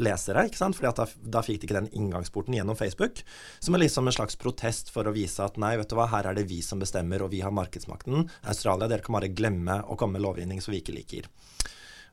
lesere, 0.00 0.46
ikke 0.48 0.58
sant? 0.58 0.76
Fordi 0.78 0.92
da, 0.96 1.06
da, 1.36 1.42
fikk 1.44 1.60
de 1.60 1.68
ikke 1.68 1.76
den 1.76 1.90
inngangsporten 1.96 2.56
gjennom 2.56 2.78
Facebook. 2.78 3.22
Som 3.60 3.76
er 3.76 3.84
liksom 3.84 4.08
en 4.08 4.16
slags 4.16 4.38
protest 4.40 4.92
for 4.94 5.06
å 5.06 5.14
vise 5.14 5.44
at 5.44 5.60
nei, 5.60 5.74
vet 5.80 5.90
du 5.90 5.96
hva, 5.98 6.08
her 6.12 6.30
er 6.30 6.38
det 6.38 6.46
vi 6.50 6.60
som 6.64 6.80
bestemmer, 6.82 7.24
og 7.24 7.32
vi 7.34 7.42
har 7.44 7.54
markedsmakten. 7.54 8.26
Australia, 8.50 8.88
dere 8.90 9.04
kan 9.04 9.18
bare 9.18 9.32
glemme 9.32 9.80
å 9.84 9.98
komme 10.00 10.18
med 10.18 10.24
lovgivning 10.26 10.64
som 10.64 10.74
vi 10.74 10.82
ikke 10.82 10.96
liker. 10.96 11.28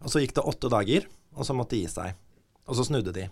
Og 0.03 0.11
så 0.13 0.21
gikk 0.21 0.35
det 0.37 0.45
åtte 0.51 0.71
dager, 0.71 1.07
og 1.37 1.47
så 1.47 1.55
måtte 1.57 1.77
de 1.77 1.85
gi 1.85 1.93
seg. 1.95 2.17
Og 2.67 2.77
så 2.77 2.85
snudde 2.87 3.15
de. 3.15 3.29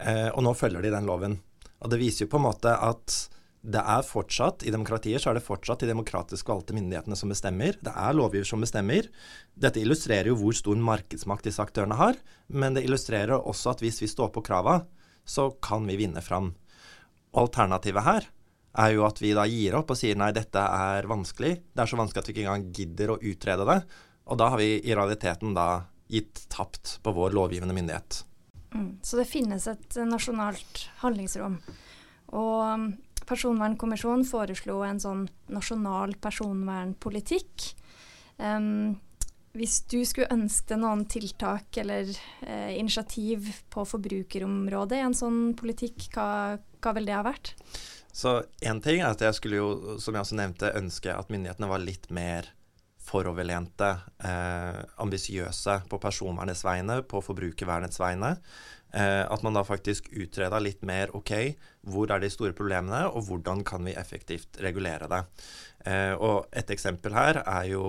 Eh, 0.00 0.30
og 0.32 0.42
nå 0.46 0.54
følger 0.56 0.82
de 0.82 0.94
den 0.94 1.06
loven. 1.08 1.38
Og 1.84 1.92
det 1.92 2.00
viser 2.00 2.24
jo 2.24 2.32
på 2.32 2.40
en 2.40 2.48
måte 2.48 2.72
at 2.72 3.18
det 3.64 3.80
er 3.80 4.04
fortsatt, 4.04 4.62
I 4.68 4.72
demokratier 4.74 5.20
så 5.20 5.30
er 5.30 5.38
det 5.38 5.46
fortsatt 5.46 5.80
de 5.80 5.88
demokratisk 5.88 6.50
valgte 6.52 6.74
myndighetene 6.76 7.16
som 7.16 7.30
bestemmer. 7.32 7.78
Det 7.80 7.94
er 7.96 8.16
lovgiver 8.16 8.44
som 8.44 8.60
bestemmer. 8.60 9.08
Dette 9.56 9.80
illustrerer 9.80 10.28
jo 10.28 10.36
hvor 10.36 10.56
stor 10.56 10.76
markedsmakt 10.76 11.48
disse 11.48 11.64
aktørene 11.64 11.96
har. 11.96 12.18
Men 12.52 12.76
det 12.76 12.84
illustrerer 12.84 13.38
også 13.38 13.72
at 13.72 13.84
hvis 13.84 14.02
vi 14.04 14.10
står 14.10 14.34
på 14.34 14.42
krava, 14.44 14.82
så 15.24 15.48
kan 15.64 15.88
vi 15.88 15.96
vinne 15.96 16.20
fram. 16.20 16.52
Alternativet 17.40 18.04
her 18.04 18.28
er 18.84 18.92
jo 18.92 19.06
at 19.08 19.22
vi 19.22 19.32
da 19.32 19.46
gir 19.48 19.78
opp 19.78 19.94
og 19.94 19.98
sier 19.98 20.18
nei, 20.18 20.28
dette 20.36 20.60
er 20.60 21.08
vanskelig. 21.08 21.54
Det 21.72 21.84
er 21.84 21.88
så 21.88 21.98
vanskelig 21.98 22.20
at 22.20 22.28
vi 22.28 22.36
ikke 22.36 22.44
engang 22.44 22.68
gidder 22.76 23.14
å 23.14 23.18
utrede 23.22 23.68
det. 23.70 23.78
Og 24.28 24.40
da 24.40 24.50
har 24.52 24.60
vi 24.60 24.74
i 24.76 24.92
realiteten 24.92 25.56
da 25.56 25.86
gitt 26.12 26.44
tapt 26.52 26.98
på 27.00 27.16
vår 27.16 27.32
lovgivende 27.32 27.72
myndighet. 27.76 28.20
Mm, 28.76 29.00
så 29.00 29.16
det 29.22 29.30
finnes 29.30 29.64
et 29.72 29.96
nasjonalt 30.04 30.84
handlingsrom. 31.00 31.56
Og 32.34 32.92
Personvernkommisjonen 33.28 34.26
foreslo 34.28 34.82
en 34.86 35.00
sånn 35.02 35.24
nasjonal 35.52 36.14
personvernpolitikk. 36.22 37.70
Um, 38.36 38.96
hvis 39.54 39.78
du 39.86 40.00
skulle 40.02 40.32
ønske 40.34 40.76
noen 40.78 41.04
tiltak 41.06 41.76
eller 41.78 42.08
eh, 42.42 42.72
initiativ 42.74 43.52
på 43.70 43.84
forbrukerområdet 43.86 44.98
i 44.98 45.04
en 45.06 45.14
sånn 45.14 45.38
politikk, 45.58 46.08
hva, 46.16 46.56
hva 46.82 46.94
vil 46.96 47.06
det 47.06 47.14
ha 47.14 47.22
vært? 47.22 47.52
Så 48.14 48.40
én 48.66 48.82
ting 48.82 49.00
er 49.00 49.14
at 49.14 49.22
jeg 49.22 49.38
skulle 49.38 49.60
jo, 49.60 49.68
som 50.02 50.14
jeg 50.14 50.26
også 50.26 50.38
nevnte, 50.38 50.74
ønske 50.78 51.14
at 51.14 51.30
myndighetene 51.30 51.70
var 51.70 51.82
litt 51.82 52.10
mer 52.14 52.50
foroverlente, 53.04 53.90
eh, 54.24 54.80
ambisiøse 55.04 55.82
på 55.90 56.00
personvernets 56.00 56.64
vegne, 56.64 57.02
på 57.02 57.20
forbrukervernets 57.24 58.00
vegne. 58.00 58.36
Eh, 58.94 59.24
at 59.26 59.42
man 59.42 59.56
da 59.56 59.64
faktisk 59.66 60.08
utreda 60.14 60.60
litt 60.62 60.84
mer 60.86 61.10
ok, 61.16 61.32
hvor 61.90 62.12
er 62.14 62.22
de 62.22 62.30
store 62.30 62.54
problemene, 62.54 63.04
og 63.10 63.26
hvordan 63.28 63.64
kan 63.66 63.84
vi 63.84 63.96
effektivt 63.98 64.60
regulere 64.62 65.10
det. 65.10 65.22
Eh, 65.84 66.14
og 66.14 66.46
et 66.54 66.70
eksempel 66.70 67.16
her 67.16 67.42
er 67.42 67.70
jo 67.72 67.86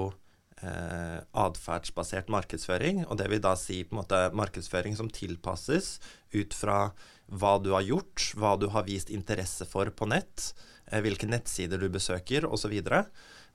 eh, 0.63 1.19
atferdsbasert 1.45 2.31
markedsføring. 2.33 3.05
Og 3.05 3.19
det 3.21 3.29
vil 3.31 3.43
da 3.43 3.53
si 3.59 3.83
på 3.83 3.95
en 3.95 4.01
måte 4.01 4.21
markedsføring 4.35 4.97
som 4.97 5.11
tilpasses 5.13 5.99
ut 6.35 6.57
fra 6.57 6.89
hva 7.25 7.55
du 7.61 7.71
har 7.73 7.85
gjort, 7.85 8.31
hva 8.37 8.55
du 8.59 8.67
har 8.73 8.85
vist 8.89 9.13
interesse 9.13 9.65
for 9.69 9.89
på 9.93 10.09
nett, 10.09 10.51
eh, 10.91 11.01
hvilke 11.05 11.29
nettsider 11.29 11.81
du 11.81 11.89
besøker 11.93 12.49
osv. 12.49 12.73
Og, 12.73 12.81
så 12.81 13.05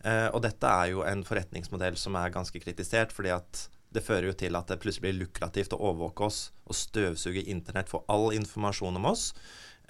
og 0.00 0.38
dette 0.40 0.64
er 0.64 0.94
jo 0.94 1.02
en 1.04 1.20
forretningsmodell 1.28 1.98
som 2.00 2.14
er 2.16 2.32
ganske 2.32 2.56
kritisert, 2.62 3.12
fordi 3.12 3.34
at 3.34 3.66
Det 3.90 4.04
fører 4.06 4.28
jo 4.28 4.36
til 4.38 4.54
at 4.54 4.70
det 4.70 4.78
plutselig 4.78 5.02
blir 5.02 5.26
lukrativt 5.26 5.72
å 5.74 5.80
overvåke 5.90 6.28
oss 6.28 6.52
og 6.70 6.76
støvsuge 6.78 7.42
internett 7.50 7.90
for 7.90 8.04
all 8.06 8.30
informasjon 8.36 9.00
om 9.00 9.08
oss. 9.10 9.32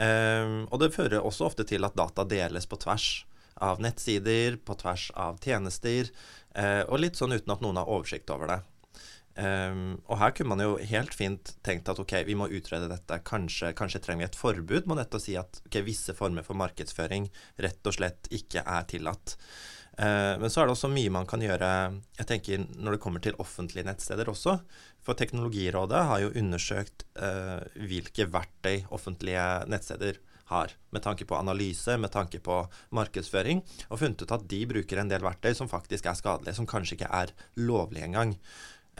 Um, 0.00 0.64
og 0.72 0.80
det 0.80 0.94
fører 0.94 1.20
også 1.20 1.50
ofte 1.50 1.66
til 1.68 1.84
at 1.84 1.96
data 1.98 2.24
deles 2.24 2.64
på 2.64 2.78
tvers 2.80 3.26
av 3.60 3.82
nettsider, 3.84 4.56
på 4.64 4.76
tvers 4.80 5.10
av 5.20 5.36
tjenester, 5.44 6.08
uh, 6.56 6.88
og 6.88 7.02
litt 7.02 7.20
sånn 7.20 7.36
uten 7.36 7.52
at 7.52 7.60
noen 7.60 7.76
har 7.76 7.90
oversikt 7.92 8.32
over 8.32 8.48
det. 8.48 8.60
Um, 9.36 10.00
og 10.08 10.18
her 10.20 10.32
kunne 10.36 10.54
man 10.54 10.64
jo 10.64 10.78
helt 10.90 11.12
fint 11.16 11.52
tenkt 11.64 11.88
at 11.92 12.00
ok, 12.00 12.16
vi 12.26 12.36
må 12.36 12.48
utrede 12.48 12.88
dette. 12.90 13.20
Kanskje, 13.28 13.74
kanskje 13.76 14.00
trenger 14.04 14.24
vi 14.24 14.30
et 14.30 14.40
forbud 14.40 14.88
mot 14.88 14.98
dette 14.98 15.20
og 15.20 15.24
si 15.24 15.36
at 15.38 15.60
okay, 15.66 15.84
visse 15.84 16.16
former 16.16 16.44
for 16.46 16.58
markedsføring 16.60 17.28
rett 17.60 17.92
og 17.92 17.98
slett 18.00 18.32
ikke 18.40 18.64
er 18.64 18.88
tillatt. 18.88 19.36
Uh, 19.98 20.38
men 20.40 20.48
så 20.48 20.62
er 20.62 20.68
det 20.68 20.76
også 20.76 20.88
mye 20.92 21.10
man 21.12 21.26
kan 21.28 21.42
gjøre 21.42 21.68
jeg 22.20 22.28
tenker 22.28 22.62
når 22.78 22.94
det 22.94 23.02
kommer 23.02 23.22
til 23.24 23.36
offentlige 23.42 23.86
nettsteder 23.88 24.30
også. 24.30 24.58
For 25.04 25.18
Teknologirådet 25.18 26.02
har 26.10 26.20
jo 26.20 26.34
undersøkt 26.36 27.06
eh, 27.16 27.62
hvilke 27.88 28.26
verktøy 28.28 28.82
offentlige 28.92 29.44
nettsteder 29.72 30.18
har, 30.50 30.74
med 30.92 31.02
tanke 31.04 31.24
på 31.24 31.38
analyse, 31.38 31.96
med 31.96 32.12
tanke 32.12 32.40
på 32.44 32.58
markedsføring, 32.96 33.62
og 33.88 34.02
funnet 34.02 34.24
ut 34.24 34.34
at 34.34 34.44
de 34.50 34.60
bruker 34.68 35.00
en 35.00 35.10
del 35.10 35.24
verktøy 35.24 35.54
som 35.56 35.70
faktisk 35.70 36.10
er 36.10 36.18
skadelige, 36.18 36.56
som 36.58 36.68
kanskje 36.68 36.98
ikke 36.98 37.10
er 37.22 37.32
lovlige 37.56 38.10
engang. 38.10 38.34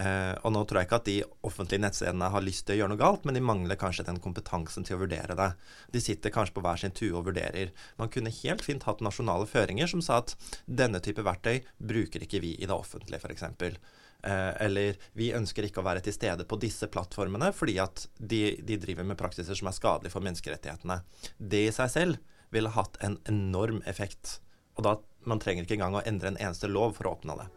Uh, 0.01 0.33
og 0.47 0.55
nå 0.55 0.63
tror 0.65 0.81
jeg 0.81 0.89
ikke 0.89 0.99
at 1.01 1.09
de 1.09 1.17
offentlige 1.45 1.83
nettstedene 1.83 2.31
har 2.33 2.45
lyst 2.45 2.65
til 2.65 2.79
å 2.79 2.81
gjøre 2.81 2.93
noe 2.95 3.01
galt, 3.03 3.27
men 3.29 3.37
de 3.37 3.43
mangler 3.45 3.77
kanskje 3.81 4.07
den 4.07 4.21
kompetansen 4.25 4.87
til 4.87 4.97
å 4.97 5.03
vurdere 5.03 5.37
det. 5.37 5.49
De 5.93 6.01
sitter 6.01 6.33
kanskje 6.33 6.57
på 6.57 6.63
hver 6.65 6.81
sin 6.81 6.95
tue 6.97 7.13
og 7.13 7.27
vurderer. 7.27 7.75
Man 8.01 8.13
kunne 8.13 8.33
helt 8.33 8.65
fint 8.65 8.87
hatt 8.89 9.03
nasjonale 9.05 9.49
føringer 9.51 9.91
som 9.91 10.01
sa 10.05 10.23
at 10.23 10.33
denne 10.65 11.03
type 11.05 11.25
verktøy 11.27 11.61
bruker 11.77 12.25
ikke 12.25 12.41
vi 12.41 12.55
i 12.57 12.69
det 12.71 12.77
offentlige, 12.77 13.21
f.eks. 13.21 13.45
Uh, 13.61 14.31
eh, 14.31 14.53
eller 14.65 15.01
vi 15.21 15.33
ønsker 15.37 15.69
ikke 15.69 15.85
å 15.85 15.89
være 15.91 16.05
til 16.07 16.17
stede 16.17 16.49
på 16.49 16.61
disse 16.61 16.89
plattformene 16.93 17.53
fordi 17.57 17.77
at 17.83 18.07
de, 18.17 18.57
de 18.65 18.81
driver 18.81 19.05
med 19.09 19.21
praksiser 19.21 19.59
som 19.59 19.69
er 19.69 19.77
skadelige 19.77 20.15
for 20.17 20.25
menneskerettighetene. 20.25 21.03
Det 21.37 21.67
i 21.69 21.75
seg 21.77 21.93
selv 21.93 22.39
ville 22.55 22.73
hatt 22.73 22.97
en 23.05 23.21
enorm 23.29 23.85
effekt. 23.91 24.39
Og 24.79 24.87
da 24.87 24.97
man 25.29 25.43
trenger 25.43 25.67
ikke 25.67 25.77
engang 25.77 26.01
å 26.01 26.07
endre 26.09 26.33
en 26.33 26.41
eneste 26.41 26.71
lov 26.71 26.97
for 26.97 27.09
å 27.09 27.19
oppnå 27.19 27.37
det. 27.43 27.51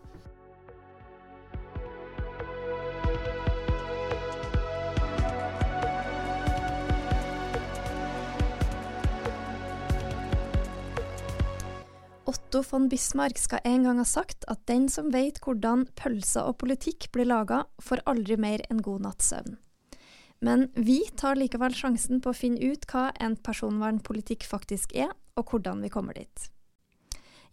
Otto 12.34 12.64
von 12.72 12.90
Bismarck 12.90 13.38
skal 13.38 13.60
en 13.64 13.84
gang 13.86 14.00
ha 14.02 14.06
sagt 14.10 14.46
at 14.50 14.64
den 14.66 14.88
som 14.90 15.12
vet 15.14 15.38
hvordan 15.44 15.84
pølser 16.00 16.48
og 16.50 16.56
politikk 16.64 17.12
blir 17.14 17.28
laga, 17.30 17.60
får 17.78 18.02
aldri 18.10 18.38
mer 18.42 18.64
enn 18.74 18.80
god 18.82 19.04
natts 19.06 19.28
søvn. 19.30 19.60
Men 20.42 20.66
vi 20.74 21.04
tar 21.20 21.38
likevel 21.38 21.76
sjansen 21.78 22.24
på 22.24 22.32
å 22.32 22.38
finne 22.38 22.74
ut 22.74 22.88
hva 22.90 23.12
en 23.22 23.36
personvernpolitikk 23.38 24.48
faktisk 24.50 24.96
er, 24.98 25.12
og 25.38 25.54
hvordan 25.54 25.86
vi 25.86 25.92
kommer 25.94 26.18
dit. 26.18 26.48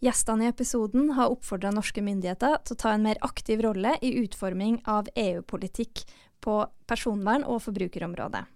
Gjestene 0.01 0.47
i 0.47 0.49
episoden 0.49 1.13
har 1.13 1.29
oppfordra 1.29 1.69
norske 1.75 2.01
myndigheter 2.01 2.57
til 2.65 2.73
å 2.73 2.81
ta 2.81 2.95
en 2.95 3.05
mer 3.05 3.21
aktiv 3.21 3.61
rolle 3.61 3.93
i 4.01 4.15
utforming 4.23 4.81
av 4.89 5.13
EU-politikk 5.13 6.07
på 6.41 6.57
personvern- 6.89 7.45
og 7.45 7.61
forbrukerområdet. 7.67 8.47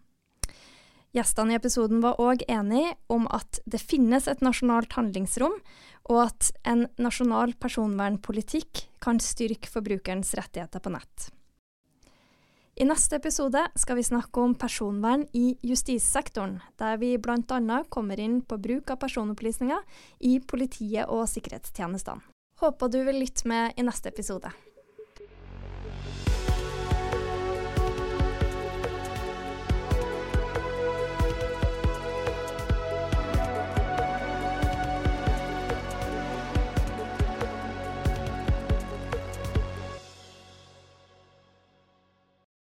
Gjestene 1.16 1.54
i 1.54 1.56
episoden 1.56 2.02
var 2.04 2.20
òg 2.20 2.44
enige 2.52 2.92
om 3.08 3.24
at 3.32 3.62
det 3.64 3.80
finnes 3.80 4.28
et 4.28 4.42
nasjonalt 4.44 4.98
handlingsrom, 4.98 5.56
og 6.12 6.20
at 6.26 6.50
en 6.68 6.86
nasjonal 7.02 7.56
personvernpolitikk 7.56 8.84
kan 9.04 9.22
styrke 9.24 9.72
forbrukerens 9.72 10.34
rettigheter 10.36 10.84
på 10.84 10.92
nett. 10.92 11.30
I 12.76 12.84
neste 12.84 13.16
episode 13.16 13.62
skal 13.80 13.96
vi 13.96 14.04
snakke 14.04 14.44
om 14.44 14.58
personvern 14.60 15.24
i 15.32 15.56
justissektoren, 15.64 16.58
der 16.76 17.00
vi 17.00 17.14
bl.a. 17.16 17.80
kommer 17.88 18.20
inn 18.20 18.42
på 18.44 18.60
bruk 18.60 18.92
av 18.92 19.00
personopplysninger 19.00 20.04
i 20.28 20.42
politiet 20.44 21.08
og 21.08 21.30
sikkerhetstjenestene. 21.32 22.28
Håper 22.60 22.92
du 22.92 23.02
vil 23.08 23.24
lytte 23.24 23.48
med 23.48 23.80
i 23.80 23.88
neste 23.88 24.12
episode. 24.12 24.52